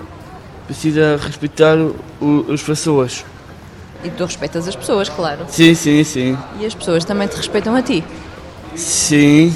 precisa 0.67 1.19
respeitar 1.21 1.77
o, 1.77 2.53
as 2.53 2.63
pessoas. 2.63 3.25
E 4.03 4.11
tu 4.11 4.25
respeitas 4.25 4.67
as 4.67 4.77
pessoas, 4.77 5.09
claro. 5.09 5.45
Sim, 5.49 5.75
sim, 5.75 6.03
sim. 6.05 6.39
E 6.59 6.67
as 6.67 6.75
pessoas 6.75 7.05
também 7.05 7.29
te 7.29 7.37
respeitam 7.37 7.75
a 7.75 7.83
ti. 7.83 8.03
Sim. 8.75 9.55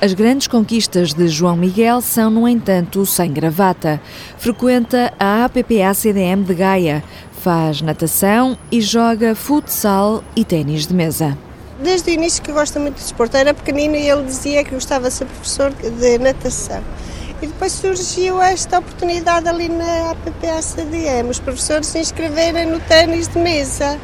As 0.00 0.12
grandes 0.12 0.46
conquistas 0.46 1.14
de 1.14 1.28
João 1.28 1.56
Miguel 1.56 2.02
são, 2.02 2.28
no 2.28 2.46
entanto, 2.46 3.06
sem 3.06 3.32
gravata. 3.32 3.98
Frequenta 4.36 5.14
a 5.18 5.46
APPA-CDM 5.46 6.42
de 6.42 6.54
Gaia, 6.54 7.02
faz 7.44 7.82
natação 7.82 8.56
e 8.72 8.80
joga 8.80 9.34
futsal 9.34 10.24
e 10.34 10.46
ténis 10.46 10.86
de 10.86 10.94
mesa. 10.94 11.36
Desde 11.78 12.10
o 12.10 12.14
início 12.14 12.42
que 12.42 12.50
gosta 12.50 12.80
muito 12.80 12.94
de 12.94 13.02
desporto, 13.02 13.36
era 13.36 13.52
pequenino 13.52 13.94
e 13.96 14.08
ele 14.08 14.22
dizia 14.24 14.64
que 14.64 14.70
gostava 14.70 15.08
de 15.08 15.14
ser 15.14 15.26
professor 15.26 15.70
de 15.70 16.18
natação. 16.18 16.82
E 17.42 17.46
depois 17.46 17.72
surgiu 17.72 18.40
esta 18.40 18.78
oportunidade 18.78 19.46
ali 19.46 19.68
na 19.68 20.12
APPA-CDM, 20.12 21.28
os 21.28 21.38
professores 21.38 21.86
se 21.88 21.98
inscreverem 21.98 22.64
no 22.64 22.80
ténis 22.80 23.28
de 23.28 23.38
mesa. 23.38 24.00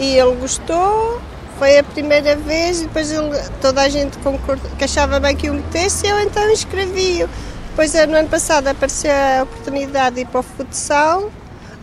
E 0.00 0.16
ele 0.16 0.34
gostou, 0.36 1.20
foi 1.58 1.76
a 1.76 1.84
primeira 1.84 2.34
vez, 2.34 2.80
e 2.80 2.84
depois 2.84 3.12
ele, 3.12 3.28
toda 3.60 3.82
a 3.82 3.90
gente 3.90 4.16
concordou, 4.18 4.70
que 4.78 4.84
achava 4.84 5.20
bem 5.20 5.36
que 5.36 5.50
o 5.50 5.54
metesse, 5.54 6.06
eu 6.06 6.18
então 6.18 6.50
inscrevi-o. 6.50 7.28
Depois, 7.68 7.92
no 7.92 8.16
ano 8.16 8.28
passado, 8.30 8.68
apareceu 8.68 9.10
a 9.10 9.42
oportunidade 9.42 10.16
de 10.16 10.22
ir 10.22 10.26
para 10.28 10.40
o 10.40 10.42
futsal, 10.42 11.30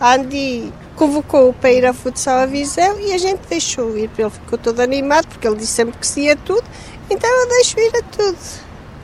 a 0.01 0.15
Andi 0.15 0.73
convocou-o 0.95 1.53
para 1.53 1.71
ir 1.71 1.85
ao 1.85 1.93
futsal 1.93 2.39
a 2.39 2.45
Viseu 2.47 2.99
e 2.99 3.13
a 3.13 3.17
gente 3.19 3.41
deixou 3.47 3.95
ir. 3.95 4.09
Ele 4.17 4.29
ficou 4.31 4.57
todo 4.57 4.79
animado, 4.79 5.27
porque 5.27 5.47
ele 5.47 5.57
disse 5.57 5.73
sempre 5.73 5.97
que 5.97 6.07
se 6.07 6.21
ia 6.21 6.35
tudo, 6.35 6.63
então 7.07 7.29
eu 7.29 7.47
deixo 7.49 7.79
ir 7.79 7.95
a 7.95 8.01
tudo. 8.01 8.37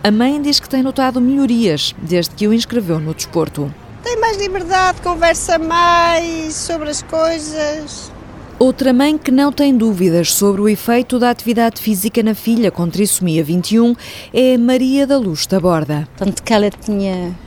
A 0.04 0.10
mãe 0.12 0.42
diz 0.42 0.60
que 0.60 0.68
tem 0.68 0.82
notado 0.82 1.22
melhorias 1.22 1.94
desde 2.02 2.34
que 2.34 2.48
o 2.48 2.54
inscreveu 2.54 3.00
no 3.00 3.14
desporto. 3.14 3.72
Tem 4.04 4.20
mais 4.20 4.38
liberdade, 4.38 5.02
conversa 5.02 5.60
mais 5.60 6.56
sobre 6.56 6.90
as 6.90 7.04
coisas. 7.04 8.12
Outra 8.58 8.92
mãe 8.92 9.20
que 9.20 9.30
não 9.30 9.52
tem 9.52 9.78
dúvidas 9.78 10.34
sobre 10.34 10.62
o 10.62 10.70
efeito 10.70 11.20
da 11.20 11.30
atividade 11.30 11.80
física 11.80 12.24
na 12.24 12.34
filha 12.34 12.72
com 12.72 12.90
trissomia 12.90 13.44
21 13.44 13.96
é 14.34 14.58
Maria 14.58 15.06
da 15.06 15.18
Luz 15.18 15.46
da 15.46 15.60
Borda. 15.60 16.08
Tanto 16.18 16.42
que 16.42 16.52
ela 16.52 16.72
tinha, 16.72 17.38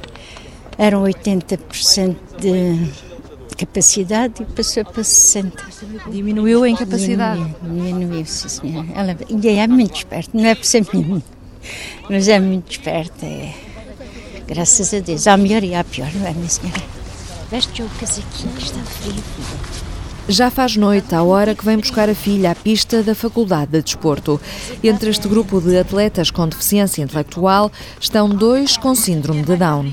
eram 0.79 1.03
80% 1.03 2.17
de 2.39 3.10
capacidade 3.61 4.43
e 4.43 4.45
passou 4.47 4.85
para 4.85 5.03
60%. 5.03 5.53
Diminuiu 6.11 6.63
a 6.63 6.69
incapacidade? 6.69 7.45
Diminuiu, 7.63 7.95
diminuiu 7.95 8.27
sim 8.27 8.49
senhora. 8.49 8.89
Ela 8.95 9.17
ainda 9.29 9.51
é 9.51 9.67
muito 9.67 9.97
esperta, 9.97 10.31
não 10.35 10.47
é 10.47 10.55
por 10.55 10.65
ser 10.65 10.87
menino, 10.93 11.23
mas 12.09 12.29
é 12.29 12.41
muito 12.41 12.71
esperta. 12.71 13.27
É. 13.27 13.53
Graças 14.47 14.93
a 14.95 15.01
Deus. 15.01 15.27
Há 15.27 15.37
melhor 15.37 15.63
e 15.63 15.75
há 15.75 15.85
pior, 15.85 16.11
não 16.15 16.27
é, 16.27 16.33
minha 16.33 16.49
senhora? 16.49 16.83
Veste 17.51 17.83
o 17.83 17.89
casaquinho 18.01 18.53
que 18.55 18.65
está 18.65 18.81
frio. 18.81 19.23
Já 20.29 20.51
faz 20.51 20.77
noite, 20.77 21.15
à 21.15 21.23
hora 21.23 21.55
que 21.55 21.65
vem 21.65 21.77
buscar 21.77 22.09
a 22.09 22.15
filha 22.15 22.53
à 22.53 22.55
pista 22.55 23.03
da 23.03 23.15
Faculdade 23.15 23.73
de 23.73 23.83
Desporto. 23.83 24.41
Entre 24.83 25.11
este 25.11 25.27
grupo 25.27 25.61
de 25.61 25.77
atletas 25.77 26.31
com 26.31 26.49
deficiência 26.49 27.03
intelectual 27.03 27.71
estão 28.01 28.29
dois 28.29 28.77
com 28.77 28.95
síndrome 28.95 29.43
de 29.43 29.57
Down. 29.57 29.93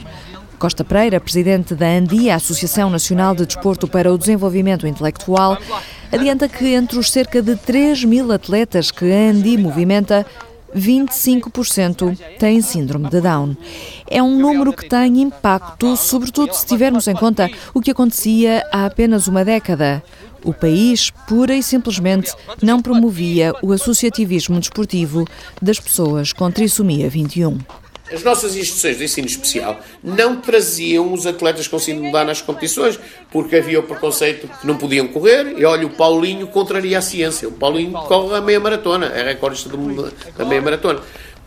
Costa 0.60 0.84
Pereira, 0.84 1.20
presidente 1.20 1.76
da 1.76 1.86
ANDI, 1.86 2.32
a 2.32 2.36
Associação 2.36 2.90
Nacional 2.90 3.36
de 3.36 3.46
Desporto 3.46 3.88
para 3.88 4.12
o 4.12 4.18
Desenvolvimento 4.18 4.88
Intelectual, 4.88 5.58
adianta 6.12 6.50
que 6.50 6.74
entre 6.74 6.98
os 6.98 7.12
cerca 7.12 7.42
de 7.42 7.56
3 7.56 8.04
mil 8.06 8.32
atletas 8.32 8.90
que 8.90 9.06
a 9.06 9.30
ANDI 9.30 9.58
movimenta, 9.58 10.26
25% 10.76 12.18
têm 12.40 12.62
síndrome 12.62 13.10
de 13.10 13.22
Down. 13.22 13.56
É 14.10 14.22
um 14.22 14.38
número 14.38 14.74
que 14.74 14.90
tem 14.90 15.22
impacto, 15.22 15.96
sobretudo 15.96 16.54
se 16.54 16.66
tivermos 16.66 17.08
em 17.08 17.16
conta 17.16 17.50
o 17.74 17.80
que 17.80 17.92
acontecia 17.92 18.64
há 18.72 18.86
apenas 18.86 19.28
uma 19.28 19.46
década. 19.46 20.04
O 20.44 20.54
país, 20.54 21.12
pura 21.28 21.56
e 21.56 21.64
simplesmente, 21.64 22.32
não 22.62 22.82
promovia 22.82 23.54
o 23.62 23.72
associativismo 23.72 24.60
desportivo 24.60 25.26
das 25.62 25.80
pessoas 25.80 26.34
com 26.34 26.50
trissomia 26.50 27.10
21. 27.10 27.58
As 28.12 28.24
nossas 28.24 28.56
instituições 28.56 28.98
de 28.98 29.04
ensino 29.04 29.28
especial 29.28 29.82
não 30.02 30.38
traziam 30.38 31.12
os 31.12 31.26
atletas 31.26 31.68
com 31.68 31.78
síndrome 31.78 32.08
de 32.08 32.14
Down 32.14 32.26
nas 32.26 32.42
competições, 32.42 33.00
porque 33.32 33.58
havia 33.58 33.80
o 33.80 33.84
preconceito 33.84 34.48
que 34.48 34.66
não 34.66 34.78
podiam 34.78 35.08
correr, 35.08 35.56
e 35.58 35.66
olha, 35.66 35.86
o 35.86 35.90
Paulinho 35.90 36.48
contraria 36.48 36.98
a 36.98 37.02
ciência. 37.02 37.48
O 37.48 37.52
Paulinho 37.52 37.92
corre 37.92 38.36
a 38.36 38.42
meia 38.42 38.60
maratona, 38.60 39.08
é 39.08 39.24
recordista 39.24 39.68
do 39.70 39.78
mundo 39.78 40.14
da 40.38 40.46
meia 40.46 40.62
maratona. 40.62 41.02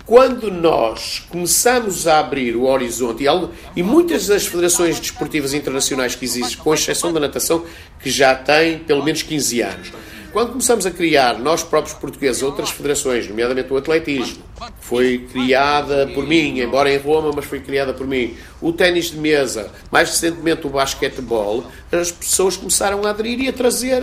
Quando 0.05 0.51
nós 0.51 1.23
começamos 1.31 2.09
a 2.09 2.19
abrir 2.19 2.57
o 2.57 2.65
horizonte, 2.65 3.23
e, 3.23 3.29
algo, 3.29 3.53
e 3.77 3.83
muitas 3.83 4.27
das 4.27 4.45
federações 4.45 4.99
desportivas 4.99 5.55
internacionais 5.55 6.17
que 6.17 6.25
existem, 6.25 6.59
com 6.59 6.75
exceção 6.75 7.13
da 7.13 7.21
natação, 7.21 7.65
que 8.03 8.11
já 8.11 8.35
têm 8.35 8.81
pelo 8.81 9.05
menos 9.05 9.23
15 9.23 9.61
anos, 9.63 9.93
quando 10.33 10.51
começamos 10.51 10.87
a 10.87 10.91
criar, 10.91 11.39
nós 11.39 11.63
próprios 11.63 11.97
portugueses, 11.97 12.43
outras 12.43 12.71
federações, 12.71 13.29
nomeadamente 13.29 13.73
o 13.73 13.77
atletismo, 13.77 14.43
foi 14.81 15.27
criada 15.33 16.09
por 16.15 16.27
mim, 16.27 16.61
embora 16.61 16.93
em 16.93 16.99
Roma, 16.99 17.31
mas 17.35 17.45
foi 17.45 17.61
criada 17.61 17.93
por 17.93 18.07
mim. 18.07 18.37
O 18.61 18.73
ténis 18.73 19.11
de 19.11 19.19
mesa, 19.19 19.71
mais 19.91 20.11
recentemente 20.11 20.67
o 20.67 20.71
basquetebol, 20.71 21.65
as 21.93 22.11
pessoas 22.11 22.57
começaram 22.57 23.05
a 23.07 23.11
aderir 23.11 23.41
e 23.41 23.49
a 23.49 23.53
trazer. 23.53 24.03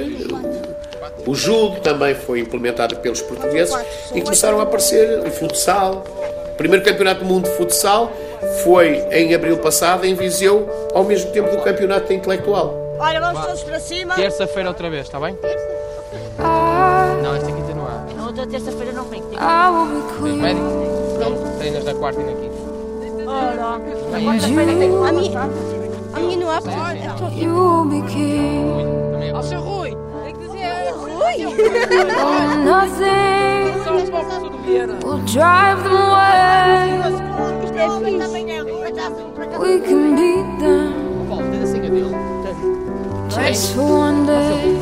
O 1.25 1.35
judo 1.35 1.79
também 1.81 2.15
foi 2.15 2.39
implementado 2.39 2.95
pelos 2.97 3.21
portugueses 3.21 3.75
e 4.13 4.21
começaram 4.21 4.59
a 4.59 4.63
aparecer 4.63 5.19
o 5.19 5.31
futsal. 5.31 6.05
O 6.53 6.57
primeiro 6.57 6.83
campeonato 6.83 7.21
do 7.21 7.25
mundo 7.25 7.49
de 7.49 7.55
futsal 7.55 8.11
foi 8.63 8.97
em 9.11 9.33
abril 9.33 9.57
passado 9.57 10.05
em 10.05 10.15
Viseu, 10.15 10.67
ao 10.93 11.03
mesmo 11.03 11.31
tempo 11.31 11.55
do 11.55 11.61
campeonato 11.61 12.11
intelectual. 12.13 12.87
Olha, 12.99 13.19
vamos 13.19 13.45
todos 13.45 13.63
para 13.63 13.79
cima. 13.79 14.15
Terça-feira 14.15 14.69
outra 14.69 14.89
vez, 14.89 15.05
está 15.05 15.19
bem? 15.19 15.37
Não, 16.37 17.35
esta 17.35 17.51
quinta 17.51 17.73
não 17.73 17.85
há. 17.87 18.13
Na 18.15 18.25
outra 18.27 18.47
terça-feira 18.47 18.91
não 18.91 19.05
vem. 19.05 19.21
Tem 19.21 19.37
Tens 19.39 20.35
médico? 20.35 20.65
Não, 21.19 21.57
treinas 21.57 21.85
na 21.85 21.93
quarta 21.95 22.21
e 22.21 22.23
na 22.25 22.31
quinta. 22.31 22.57
Olha, 23.27 23.79
na 24.11 24.19
quarta-feira 24.21 24.73
tem. 24.77 24.89
A 25.07 25.11
minha, 25.11 25.41
a 26.13 26.19
minha 26.19 26.37
não 26.37 26.49
há. 26.51 26.57
You 27.31 27.85
became 27.85 29.31
Ó, 29.33 29.41
seu 29.41 29.59
Rui, 29.61 29.95
tem 30.23 30.33
que 30.35 30.39
dizer. 30.47 30.93
oh, 32.17 32.55
nothing 32.63 33.67
will 35.03 35.21
drive 35.25 35.83
them 35.83 35.93
away. 35.93 37.17
We 39.59 39.79
can 39.79 40.15
beat 40.15 40.59
them 40.59 41.07
Paulo, 41.29 41.43
tens 41.51 41.63
a 41.63 41.67
senha 41.67 41.89
dele? 41.89 42.15
just 43.29 43.75
for 43.75 43.83
one 43.83 44.25
day. 44.25 44.77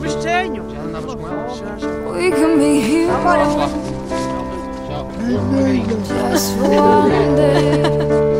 Mas 0.00 0.14
tenho. 0.16 0.65
We 2.16 2.30
can 2.30 2.58
be 2.58 2.80
heroes 2.80 3.68
just 6.08 6.56
for 6.56 6.70
one 6.70 7.36
day. 7.36 8.35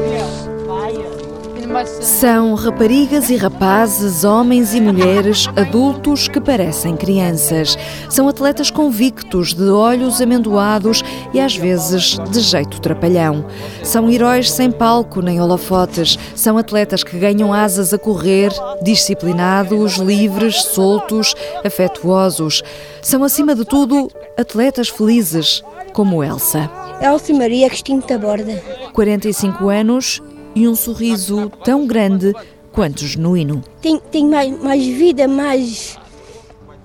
São 1.85 2.55
raparigas 2.55 3.29
e 3.29 3.37
rapazes, 3.37 4.25
homens 4.25 4.73
e 4.73 4.81
mulheres, 4.81 5.47
adultos 5.57 6.27
que 6.27 6.41
parecem 6.41 6.97
crianças. 6.97 7.77
São 8.09 8.29
atletas 8.29 8.71
convictos, 8.71 9.53
de 9.53 9.69
olhos 9.69 10.21
amendoados 10.21 11.03
e 11.35 11.41
às 11.41 11.55
vezes 11.55 12.19
de 12.31 12.41
jeito 12.41 12.81
trapalhão. 12.81 13.45
São 13.83 14.11
heróis 14.11 14.51
sem 14.51 14.71
palco 14.71 15.21
nem 15.21 15.41
holofotes. 15.41 16.19
São 16.35 16.57
atletas 16.57 17.05
que 17.05 17.19
ganham 17.19 17.53
asas 17.53 17.93
a 17.93 17.99
correr, 17.99 18.53
disciplinados, 18.83 19.97
livres, 19.97 20.63
soltos, 20.63 21.35
afetuosos. 21.65 22.63
São, 23.03 23.23
acima 23.23 23.55
de 23.55 23.65
tudo, 23.65 24.11
atletas 24.39 24.89
felizes, 24.89 25.63
como 25.93 26.25
Elsa. 26.25 26.71
Elsa 27.03 27.35
Maria 27.35 27.69
Cristina 27.69 28.01
Taborda. 28.01 28.63
45 28.93 29.69
anos 29.69 30.23
e 30.57 30.67
um 30.67 30.75
sorriso 30.75 31.51
tão 31.63 31.87
grande 31.87 32.35
quanto 32.73 33.07
genuíno. 33.07 33.63
Tem, 33.83 33.99
tem 34.11 34.27
mais, 34.27 34.59
mais 34.63 34.85
vida, 34.85 35.29
mais 35.29 35.99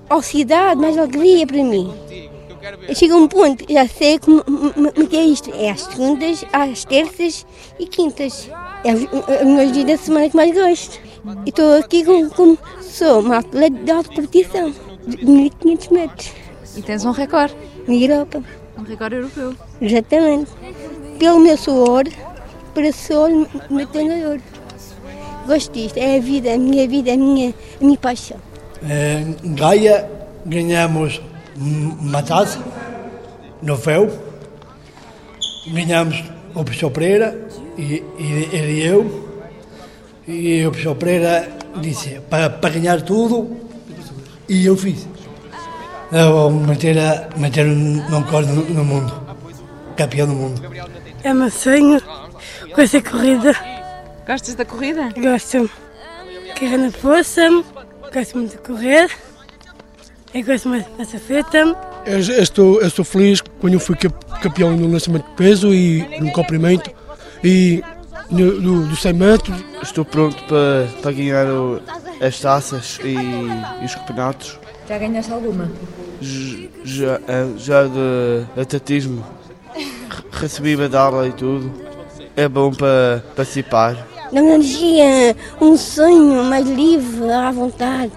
ocidade, 0.09 0.79
mais 0.79 0.97
alegria 0.97 1.47
para 1.47 1.63
mim. 1.63 1.91
Chega 2.93 3.15
um 3.15 3.27
ponto, 3.27 3.65
já 3.67 3.87
sei 3.87 4.19
como 4.19 4.43
que 5.09 5.17
é 5.17 5.23
isto. 5.23 5.51
É 5.55 5.71
às 5.71 5.81
segundas, 5.81 6.45
às 6.53 6.83
terças 6.85 7.45
e 7.79 7.87
quintas. 7.87 8.49
É 8.83 8.93
os 8.93 9.03
os 9.03 9.47
meus 9.47 9.71
dias 9.71 9.85
da 9.85 9.97
semana 9.97 10.29
que 10.29 10.35
mais 10.35 10.53
gosto. 10.53 10.99
E 11.45 11.49
estou 11.49 11.77
aqui 11.77 12.03
como, 12.03 12.29
como 12.29 12.57
sou 12.81 13.21
uma 13.21 13.37
atleta 13.37 13.75
de 13.83 13.91
alta 13.91 14.09
competição, 14.13 14.73
de 15.07 15.25
1500 15.25 15.87
metros, 15.89 16.31
E 16.75 16.81
tens 16.81 17.05
um 17.05 17.11
recorde. 17.11 17.55
na 17.87 17.95
Europa. 17.95 18.43
Um 18.77 18.83
recorde 18.83 19.15
europeu. 19.15 19.55
Exatamente. 19.81 20.51
Pelo 21.17 21.39
meu 21.39 21.57
suor, 21.57 22.03
para 22.73 22.91
suor, 22.91 23.29
meu 23.69 23.87
treinador. 23.87 24.39
Gosto 25.47 25.73
disto, 25.73 25.97
é 25.97 26.17
a 26.17 26.19
vida, 26.19 26.53
a 26.53 26.57
minha 26.57 26.87
vida, 26.87 27.13
a 27.13 27.17
minha, 27.17 27.49
a 27.79 27.83
minha 27.83 27.97
paixão. 27.97 28.37
Em 28.83 29.53
Gaia 29.55 30.09
ganhamos 30.45 31.21
m- 31.57 31.95
uma 31.99 32.21
taça 32.23 32.59
no 33.61 33.75
véu. 33.75 34.09
Ganhamos 35.67 36.23
o 36.55 36.63
professor 36.63 36.89
Pereira 36.91 37.47
e, 37.77 38.03
e 38.17 38.49
ele 38.51 38.71
e 38.73 38.85
eu. 38.85 39.29
E 40.27 40.65
o 40.65 40.71
professor 40.71 40.95
Pereira 40.95 41.49
disse 41.81 42.19
para, 42.29 42.49
para 42.49 42.69
ganhar 42.71 43.01
tudo 43.01 43.57
e 44.49 44.65
eu 44.65 44.75
fiz. 44.77 45.07
Eu 46.11 46.31
vou 46.33 46.51
meter, 46.51 46.97
a- 46.97 47.29
meter 47.37 47.65
um 47.67 47.97
um 47.99 48.23
no, 48.47 48.63
no 48.65 48.83
mundo. 48.85 49.13
Campeão 49.95 50.27
do 50.27 50.33
mundo. 50.33 50.61
É 51.23 51.33
meu 51.33 51.49
sonho 51.51 52.01
com 52.73 52.81
essa 52.81 53.01
corrida. 53.01 53.55
Gostas 54.27 54.55
da 54.55 54.65
corrida? 54.65 55.09
Gosto. 55.17 55.69
Quero 56.55 56.77
na 56.77 56.91
força, 56.91 57.41
gosto 58.13 58.37
muito 58.37 58.51
de 58.51 58.57
correr. 58.59 59.09
Eu 60.33 60.43
gosto 60.43 60.69
mais 60.69 60.85
dessa 60.97 61.17
feta. 61.19 61.57
Eu, 61.57 61.75
eu 62.05 62.19
estou, 62.19 62.81
eu 62.81 62.87
estou 62.87 63.03
feliz 63.05 63.41
quando 63.59 63.73
eu 63.73 63.79
fui 63.79 63.95
campeão 64.41 64.75
no 64.75 64.87
lançamento 64.91 65.25
de 65.27 65.35
peso 65.35 65.73
e 65.73 66.19
no 66.19 66.31
comprimento 66.31 66.89
e 67.43 67.83
no, 68.29 68.61
no, 68.61 68.87
do 68.87 68.95
100 68.95 69.13
metros. 69.13 69.63
Estou 69.81 70.05
pronto 70.05 70.41
para, 70.45 70.87
para 71.01 71.11
ganhar 71.11 71.47
o- 71.47 71.81
as 72.21 72.39
taças 72.39 72.99
e, 73.03 73.13
e 73.81 73.85
os 73.85 73.95
campeonatos. 73.95 74.59
Já 74.87 74.97
ganhaste 74.97 75.31
alguma? 75.31 75.69
Já, 76.21 77.19
eh, 77.27 77.47
já 77.57 77.83
de 77.87 78.61
atletismo. 78.61 79.25
Re- 79.73 80.23
Recebi 80.31 80.75
medalha 80.77 81.27
e 81.27 81.31
tudo. 81.33 81.71
É 82.35 82.47
bom 82.47 82.71
para 82.71 83.23
participar. 83.35 83.95
Dá 84.31 84.41
uma 84.41 84.53
energia, 84.55 85.35
um 85.59 85.75
sonho 85.75 86.43
mais 86.45 86.65
livre, 86.67 87.29
à 87.31 87.51
vontade. 87.51 88.11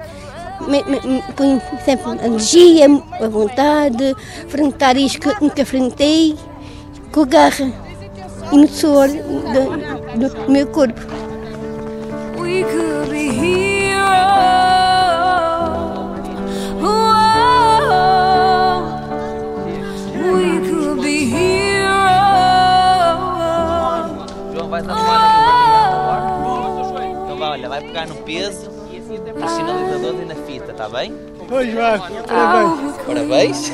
Me- 0.68 0.85
me- 0.85 1.00
me 1.00 1.22
Põe 1.35 1.61
sempre 1.85 2.24
energia, 2.24 2.87
à 3.20 3.29
vontade, 3.29 4.14
enfrentar 4.44 4.96
isto 4.96 5.18
que 5.20 5.42
nunca 5.44 5.62
enfrentei, 5.62 6.37
com 7.12 7.27
garra 7.27 7.72
e 8.53 8.57
no 8.57 8.68
suor 8.68 9.09
do, 9.09 10.29
do 10.29 10.50
meu 10.50 10.66
corpo. 10.68 11.00
We 12.38 12.62
could 12.62 13.11
be 13.11 13.31
heroes. 13.31 14.73
Vai, 27.74 27.80
pegar 27.80 28.06
no 28.06 28.16
peso, 28.16 28.70
nos 28.70 29.50
sinalizadores 29.50 30.20
e 30.20 30.24
na 30.24 30.34
fita, 30.46 30.70
está 30.70 30.88
bem? 30.88 31.12
Pois 31.48 31.74
vai, 31.74 31.98
parabéns. 31.98 32.96
Parabéns. 33.04 33.72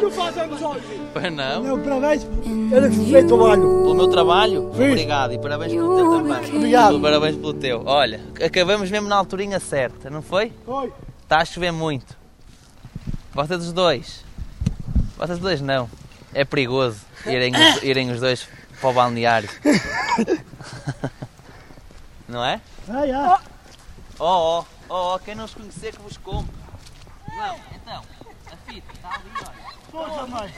Não 0.00 0.70
hoje. 0.70 1.00
Pois 1.12 1.32
não. 1.32 1.62
Não, 1.62 1.80
parabéns. 1.80 2.24
Eu 2.24 2.90
que 2.90 2.96
fiz 2.96 3.26
trabalho. 3.26 3.62
Pelo 3.62 3.94
meu 3.94 4.08
trabalho? 4.08 4.72
Fiz. 4.74 4.88
Obrigado 4.88 5.32
e 5.32 5.38
parabéns 5.38 5.72
pelo 5.72 5.96
teu 5.96 6.10
também. 6.10 6.56
Obrigado. 6.56 7.00
Parabéns 7.00 7.36
pelo 7.36 7.54
teu. 7.54 7.82
Olha, 7.84 8.20
acabamos 8.44 8.90
mesmo 8.90 9.08
na 9.08 9.16
alturinha 9.16 9.60
certa, 9.60 10.10
não 10.10 10.22
foi? 10.22 10.52
Foi. 10.64 10.92
Está 11.22 11.38
a 11.38 11.44
chover 11.44 11.72
muito. 11.72 12.16
Vocês 13.32 13.64
os 13.64 13.72
dois. 13.72 14.24
Vocês 15.16 15.38
dois 15.38 15.60
não. 15.60 15.88
É 16.34 16.44
perigoso 16.44 17.00
irem 17.26 17.52
os, 17.54 17.82
irem 17.82 18.10
os 18.10 18.20
dois 18.20 18.48
para 18.80 18.90
o 18.90 18.92
balneário. 18.92 19.48
não 22.32 22.42
é? 22.42 22.60
Ah, 22.88 23.06
já. 23.06 23.40
Oh, 24.18 24.24
oh, 24.24 24.64
oh, 24.88 25.14
oh, 25.14 25.18
quem 25.18 25.34
não 25.34 25.44
os 25.44 25.54
conhecer 25.54 25.94
que 25.94 26.00
vos 26.00 26.16
compre. 26.16 26.56
Não, 27.28 27.56
então, 27.74 28.02
a 28.50 28.56
fita 28.56 28.92
está 28.92 29.14
ali, 29.14 29.30
olha. 29.36 29.72
Força, 29.90 30.26
mãe. 30.26 30.54